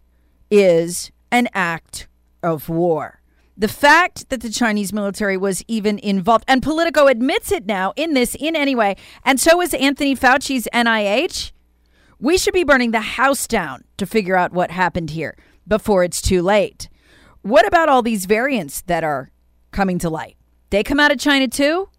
is 0.49 1.11
an 1.31 1.47
act 1.53 2.07
of 2.41 2.67
war. 2.67 3.21
The 3.55 3.67
fact 3.67 4.29
that 4.29 4.41
the 4.41 4.49
Chinese 4.49 4.91
military 4.91 5.37
was 5.37 5.63
even 5.67 5.99
involved, 5.99 6.43
and 6.47 6.63
Politico 6.63 7.07
admits 7.07 7.51
it 7.51 7.67
now 7.67 7.93
in 7.95 8.15
this 8.15 8.35
in 8.35 8.55
any 8.55 8.73
way, 8.73 8.95
and 9.23 9.39
so 9.39 9.61
is 9.61 9.75
Anthony 9.75 10.15
Fauci's 10.15 10.67
NIH, 10.73 11.51
we 12.19 12.37
should 12.37 12.53
be 12.53 12.63
burning 12.63 12.91
the 12.91 13.01
house 13.01 13.45
down 13.45 13.83
to 13.97 14.07
figure 14.07 14.35
out 14.35 14.53
what 14.53 14.71
happened 14.71 15.11
here 15.11 15.37
before 15.67 16.03
it's 16.03 16.21
too 16.21 16.41
late. 16.41 16.89
What 17.43 17.67
about 17.67 17.89
all 17.89 18.01
these 18.01 18.25
variants 18.25 18.81
that 18.83 19.03
are 19.03 19.29
coming 19.71 19.99
to 19.99 20.09
light? 20.09 20.35
They 20.71 20.81
come 20.81 20.99
out 20.99 21.11
of 21.11 21.19
China 21.19 21.47
too? 21.47 21.89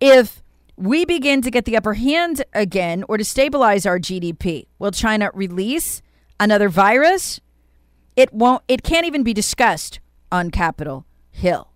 If 0.00 0.42
we 0.76 1.04
begin 1.04 1.42
to 1.42 1.50
get 1.50 1.66
the 1.66 1.76
upper 1.76 1.94
hand 1.94 2.42
again 2.52 3.04
or 3.08 3.16
to 3.16 3.24
stabilize 3.24 3.86
our 3.86 4.00
GDP, 4.00 4.66
will 4.78 4.90
China 4.90 5.30
release 5.34 6.02
another 6.40 6.68
virus? 6.68 7.40
It 8.16 8.32
won't 8.32 8.64
it 8.66 8.82
can't 8.82 9.06
even 9.06 9.22
be 9.22 9.34
discussed 9.34 10.00
on 10.32 10.50
Capitol 10.50 11.04
Hill, 11.30 11.72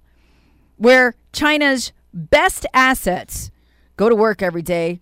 where 0.77 1.14
China's 1.33 1.93
best 2.12 2.67
assets 2.73 3.51
go 3.97 4.09
to 4.09 4.14
work 4.14 4.43
every 4.43 4.62
day 4.62 5.01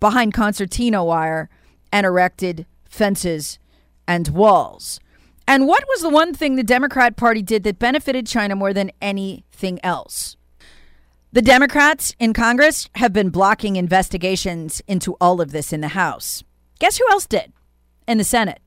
behind 0.00 0.34
concertina 0.34 1.04
wire 1.04 1.48
and 1.92 2.06
erected 2.06 2.66
fences 2.88 3.58
and 4.06 4.28
walls. 4.28 5.00
And 5.46 5.66
what 5.66 5.84
was 5.88 6.02
the 6.02 6.08
one 6.08 6.32
thing 6.32 6.54
the 6.56 6.62
Democrat 6.62 7.16
Party 7.16 7.42
did 7.42 7.64
that 7.64 7.78
benefited 7.78 8.26
China 8.26 8.54
more 8.54 8.72
than 8.72 8.92
anything 9.00 9.80
else? 9.84 10.36
The 11.32 11.42
Democrats 11.42 12.14
in 12.18 12.32
Congress 12.32 12.88
have 12.96 13.12
been 13.12 13.30
blocking 13.30 13.76
investigations 13.76 14.82
into 14.88 15.16
all 15.20 15.40
of 15.40 15.52
this 15.52 15.72
in 15.72 15.80
the 15.80 15.88
House. 15.88 16.42
Guess 16.80 16.98
who 16.98 17.08
else 17.10 17.26
did 17.26 17.52
in 18.08 18.18
the 18.18 18.24
Senate? 18.24 18.60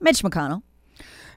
Mitch 0.00 0.22
McConnell, 0.22 0.62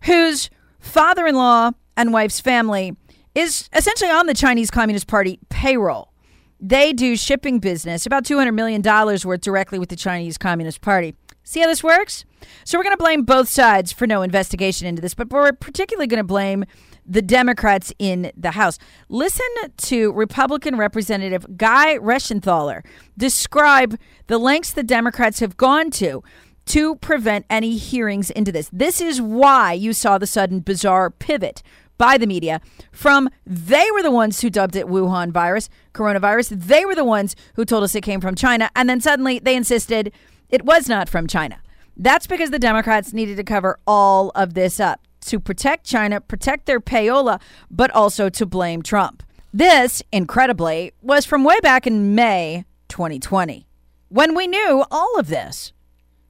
whose 0.03 0.49
father 0.79 1.25
in 1.25 1.35
law 1.35 1.71
and 1.97 2.13
wife's 2.13 2.39
family 2.39 2.95
is 3.35 3.69
essentially 3.73 4.09
on 4.09 4.27
the 4.27 4.33
Chinese 4.33 4.71
Communist 4.71 5.07
Party 5.07 5.39
payroll. 5.49 6.13
They 6.59 6.93
do 6.93 7.15
shipping 7.15 7.59
business, 7.59 8.05
about 8.05 8.23
$200 8.23 8.53
million 8.53 8.81
worth 8.81 9.41
directly 9.41 9.77
with 9.77 9.89
the 9.89 9.95
Chinese 9.95 10.37
Communist 10.37 10.81
Party. 10.81 11.13
See 11.43 11.59
how 11.59 11.67
this 11.67 11.83
works? 11.83 12.25
So 12.63 12.77
we're 12.77 12.83
going 12.83 12.95
to 12.95 13.03
blame 13.03 13.23
both 13.23 13.47
sides 13.47 13.91
for 13.91 14.07
no 14.07 14.21
investigation 14.21 14.87
into 14.87 15.01
this, 15.01 15.13
but 15.13 15.29
we're 15.29 15.53
particularly 15.53 16.07
going 16.07 16.17
to 16.17 16.23
blame 16.23 16.65
the 17.05 17.21
Democrats 17.21 17.93
in 17.99 18.31
the 18.35 18.51
House. 18.51 18.77
Listen 19.07 19.45
to 19.77 20.11
Republican 20.11 20.77
Representative 20.77 21.45
Guy 21.57 21.97
Reschenthaler 21.99 22.83
describe 23.17 23.97
the 24.27 24.37
lengths 24.37 24.73
the 24.73 24.83
Democrats 24.83 25.39
have 25.39 25.55
gone 25.55 25.89
to 25.91 26.23
to 26.65 26.95
prevent 26.97 27.45
any 27.49 27.77
hearings 27.77 28.29
into 28.29 28.51
this. 28.51 28.69
This 28.73 28.99
is 28.99 29.21
why 29.21 29.71
you 29.71 29.93
saw 29.93 30.17
the 30.17 30.27
sudden 30.27 30.59
bizarre 30.59 31.09
pivot 31.09 31.63
by 31.97 32.17
the 32.17 32.27
media 32.27 32.61
from 32.91 33.29
they 33.45 33.85
were 33.93 34.03
the 34.03 34.11
ones 34.11 34.41
who 34.41 34.49
dubbed 34.49 34.75
it 34.75 34.87
Wuhan 34.87 35.31
virus, 35.31 35.69
coronavirus. 35.93 36.49
They 36.49 36.85
were 36.85 36.95
the 36.95 37.03
ones 37.03 37.35
who 37.55 37.65
told 37.65 37.83
us 37.83 37.95
it 37.95 38.01
came 38.01 38.21
from 38.21 38.35
China. 38.35 38.69
And 38.75 38.89
then 38.89 39.01
suddenly 39.01 39.39
they 39.39 39.55
insisted 39.55 40.11
it 40.49 40.65
was 40.65 40.87
not 40.87 41.09
from 41.09 41.27
China. 41.27 41.59
That's 41.95 42.27
because 42.27 42.51
the 42.51 42.59
Democrats 42.59 43.13
needed 43.13 43.37
to 43.37 43.43
cover 43.43 43.79
all 43.87 44.31
of 44.35 44.53
this 44.53 44.79
up 44.79 45.01
to 45.21 45.39
protect 45.39 45.85
China, 45.85 46.21
protect 46.21 46.65
their 46.65 46.79
payola, 46.79 47.41
but 47.69 47.91
also 47.91 48.29
to 48.29 48.45
blame 48.45 48.81
Trump. 48.81 49.23
This, 49.53 50.03
incredibly, 50.11 50.93
was 51.01 51.25
from 51.25 51.43
way 51.43 51.59
back 51.61 51.87
in 51.87 52.13
May 52.15 52.65
2020 52.89 53.67
when 54.09 54.35
we 54.35 54.47
knew 54.47 54.85
all 54.91 55.19
of 55.19 55.27
this. 55.27 55.73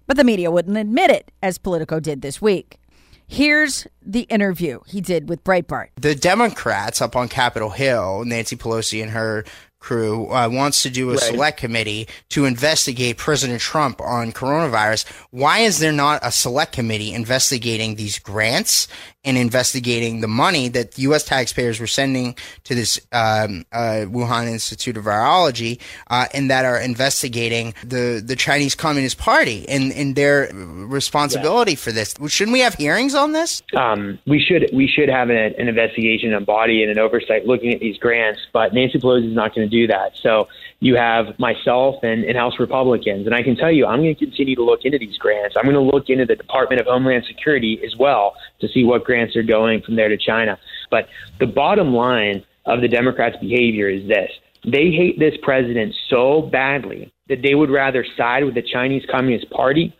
But 0.07 0.17
the 0.17 0.23
media 0.23 0.49
wouldn't 0.49 0.77
admit 0.77 1.11
it, 1.11 1.31
as 1.43 1.57
Politico 1.57 1.99
did 1.99 2.21
this 2.21 2.41
week. 2.41 2.79
Here's 3.27 3.85
the 4.01 4.21
interview 4.21 4.79
he 4.87 5.01
did 5.01 5.27
with 5.27 5.43
Breitbart. 5.43 5.89
The 5.99 6.15
Democrats 6.15 7.01
up 7.01 7.15
on 7.15 7.27
Capitol 7.27 7.71
Hill, 7.71 8.23
Nancy 8.25 8.55
Pelosi 8.55 9.01
and 9.01 9.11
her 9.11 9.43
crew 9.79 10.31
uh, 10.31 10.49
wants 10.49 10.81
to 10.83 10.89
do 10.89 11.09
a 11.09 11.13
right. 11.13 11.21
select 11.21 11.59
committee 11.59 12.07
to 12.29 12.45
investigate 12.45 13.17
President 13.17 13.61
Trump 13.61 14.01
on 14.01 14.31
coronavirus. 14.31 15.05
Why 15.31 15.59
is 15.59 15.79
there 15.79 15.91
not 15.91 16.19
a 16.23 16.31
select 16.31 16.71
committee 16.71 17.13
investigating 17.13 17.95
these 17.95 18.17
grants 18.17 18.87
in 19.27 19.35
investigating 19.35 20.21
the 20.21 20.27
money 20.27 20.69
that 20.69 20.97
U.S. 20.99 21.25
taxpayers 21.25 21.81
were 21.81 21.87
sending 21.87 22.33
to 22.63 22.73
this 22.73 22.97
um, 23.11 23.65
uh, 23.73 24.07
Wuhan 24.07 24.47
Institute 24.47 24.95
of 24.95 25.03
Virology, 25.03 25.81
uh, 26.09 26.27
and 26.33 26.49
that 26.49 26.63
are 26.63 26.79
investigating 26.79 27.73
the 27.83 28.23
the 28.25 28.37
Chinese 28.37 28.73
Communist 28.73 29.17
Party 29.17 29.67
and, 29.67 29.91
and 29.91 30.15
their 30.15 30.49
responsibility 30.53 31.73
yeah. 31.73 31.77
for 31.77 31.91
this. 31.91 32.15
Shouldn't 32.27 32.53
we 32.53 32.61
have 32.61 32.75
hearings 32.75 33.13
on 33.15 33.33
this? 33.33 33.61
Um, 33.75 34.17
we 34.25 34.39
should 34.39 34.69
we 34.71 34.87
should 34.87 35.09
have 35.09 35.29
an, 35.29 35.53
an 35.59 35.67
investigation, 35.67 36.33
a 36.33 36.39
body, 36.39 36.81
and 36.81 36.89
an 36.89 36.97
oversight 36.97 37.45
looking 37.45 37.73
at 37.73 37.81
these 37.81 37.97
grants. 37.97 38.39
But 38.53 38.73
Nancy 38.73 38.97
Pelosi 38.97 39.27
is 39.27 39.35
not 39.35 39.53
going 39.53 39.69
to 39.69 39.75
do 39.75 39.87
that. 39.87 40.15
So 40.15 40.47
you 40.79 40.95
have 40.95 41.39
myself 41.39 41.95
and, 42.03 42.23
and 42.23 42.37
House 42.37 42.59
Republicans, 42.59 43.25
and 43.25 43.33
I 43.33 43.41
can 43.41 43.55
tell 43.55 43.71
you, 43.71 43.85
I'm 43.87 43.99
going 44.01 44.15
to 44.15 44.25
continue 44.25 44.55
to 44.55 44.63
look 44.63 44.81
into 44.83 44.99
these 44.99 45.17
grants. 45.17 45.55
I'm 45.57 45.63
going 45.63 45.75
to 45.75 45.81
look 45.81 46.09
into 46.09 46.25
the 46.25 46.35
Department 46.35 46.79
of 46.79 46.87
Homeland 46.87 47.25
Security 47.27 47.81
as 47.83 47.95
well 47.95 48.35
to 48.59 48.67
see 48.67 48.83
what 48.83 49.03
grants 49.03 49.35
are 49.35 49.43
going 49.43 49.81
from 49.81 49.95
there 49.95 50.09
to 50.09 50.17
China. 50.17 50.59
But 50.91 51.07
the 51.39 51.47
bottom 51.47 51.93
line 51.93 52.43
of 52.65 52.81
the 52.81 52.87
Democrats' 52.87 53.37
behavior 53.37 53.89
is 53.89 54.07
this. 54.07 54.29
They 54.63 54.91
hate 54.91 55.17
this 55.17 55.35
president 55.41 55.95
so 56.09 56.41
badly 56.41 57.11
that 57.27 57.41
they 57.41 57.55
would 57.55 57.69
rather 57.69 58.05
side 58.15 58.43
with 58.43 58.53
the 58.53 58.61
Chinese 58.61 59.05
Communist 59.09 59.49
Party 59.49 59.95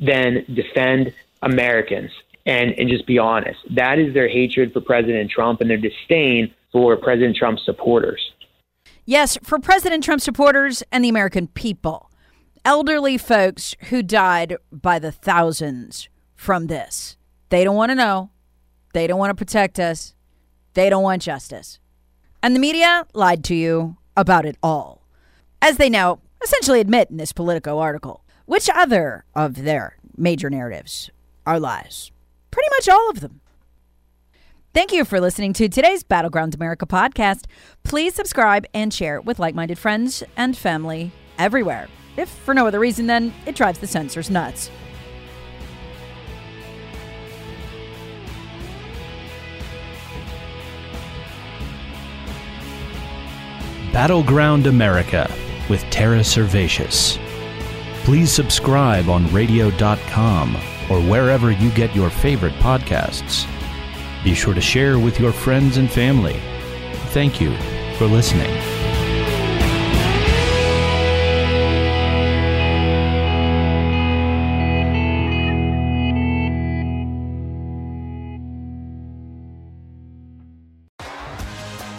than 0.00 0.44
defend 0.54 1.12
Americans 1.42 2.10
and, 2.46 2.72
and 2.78 2.88
just 2.88 3.06
be 3.06 3.18
honest. 3.18 3.58
That 3.70 3.98
is 3.98 4.14
their 4.14 4.28
hatred 4.28 4.72
for 4.72 4.80
President 4.80 5.30
Trump 5.30 5.60
and 5.60 5.68
their 5.68 5.76
disdain 5.76 6.54
for 6.72 6.96
President 6.96 7.36
Trump's 7.36 7.64
supporters. 7.64 8.20
Yes, 9.04 9.36
for 9.42 9.58
President 9.58 10.04
Trump 10.04 10.20
supporters 10.20 10.84
and 10.92 11.04
the 11.04 11.08
American 11.08 11.48
people. 11.48 12.10
Elderly 12.64 13.18
folks 13.18 13.74
who 13.88 14.02
died 14.02 14.56
by 14.70 15.00
the 15.00 15.10
thousands 15.10 16.08
from 16.36 16.68
this. 16.68 17.16
They 17.48 17.64
don't 17.64 17.74
want 17.74 17.90
to 17.90 17.96
know. 17.96 18.30
They 18.94 19.08
don't 19.08 19.18
want 19.18 19.30
to 19.30 19.44
protect 19.44 19.80
us. 19.80 20.14
They 20.74 20.88
don't 20.88 21.02
want 21.02 21.22
justice. 21.22 21.80
And 22.42 22.54
the 22.54 22.60
media 22.60 23.06
lied 23.12 23.42
to 23.44 23.54
you 23.54 23.96
about 24.16 24.46
it 24.46 24.56
all. 24.62 25.02
As 25.60 25.76
they 25.78 25.90
now 25.90 26.20
essentially 26.42 26.80
admit 26.80 27.10
in 27.10 27.16
this 27.16 27.32
Politico 27.32 27.78
article. 27.78 28.24
Which 28.46 28.68
other 28.72 29.24
of 29.34 29.64
their 29.64 29.96
major 30.16 30.50
narratives 30.50 31.10
are 31.46 31.58
lies? 31.60 32.10
Pretty 32.50 32.68
much 32.70 32.88
all 32.88 33.10
of 33.10 33.20
them. 33.20 33.40
Thank 34.74 34.90
you 34.90 35.04
for 35.04 35.20
listening 35.20 35.52
to 35.54 35.68
today's 35.68 36.02
Battleground 36.02 36.54
America 36.54 36.86
podcast. 36.86 37.44
Please 37.84 38.14
subscribe 38.14 38.64
and 38.72 38.92
share 38.92 39.20
with 39.20 39.38
like 39.38 39.54
minded 39.54 39.78
friends 39.78 40.22
and 40.34 40.56
family 40.56 41.12
everywhere. 41.36 41.88
If 42.16 42.30
for 42.30 42.54
no 42.54 42.66
other 42.66 42.80
reason, 42.80 43.06
then 43.06 43.34
it 43.44 43.54
drives 43.54 43.80
the 43.80 43.86
censors 43.86 44.30
nuts. 44.30 44.70
Battleground 53.92 54.66
America 54.66 55.30
with 55.68 55.82
Tara 55.90 56.20
Servatius. 56.20 57.18
Please 58.04 58.32
subscribe 58.32 59.10
on 59.10 59.30
radio.com 59.34 60.56
or 60.88 61.02
wherever 61.02 61.50
you 61.50 61.70
get 61.72 61.94
your 61.94 62.08
favorite 62.08 62.54
podcasts. 62.54 63.46
Be 64.24 64.34
sure 64.34 64.54
to 64.54 64.60
share 64.60 64.98
with 64.98 65.18
your 65.18 65.32
friends 65.32 65.78
and 65.78 65.90
family. 65.90 66.40
Thank 67.10 67.40
you 67.40 67.56
for 67.98 68.06
listening. 68.06 68.50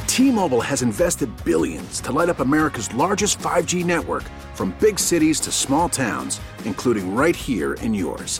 T-Mobile 0.07 0.61
has 0.61 0.83
invested 0.83 1.29
billions 1.43 1.99
to 2.01 2.11
light 2.11 2.29
up 2.29 2.39
America's 2.39 2.93
largest 2.93 3.39
5G 3.39 3.83
network 3.83 4.23
from 4.53 4.75
big 4.79 4.99
cities 4.99 5.39
to 5.39 5.51
small 5.51 5.89
towns, 5.89 6.39
including 6.65 7.15
right 7.15 7.35
here 7.35 7.73
in 7.81 7.93
yours. 7.93 8.39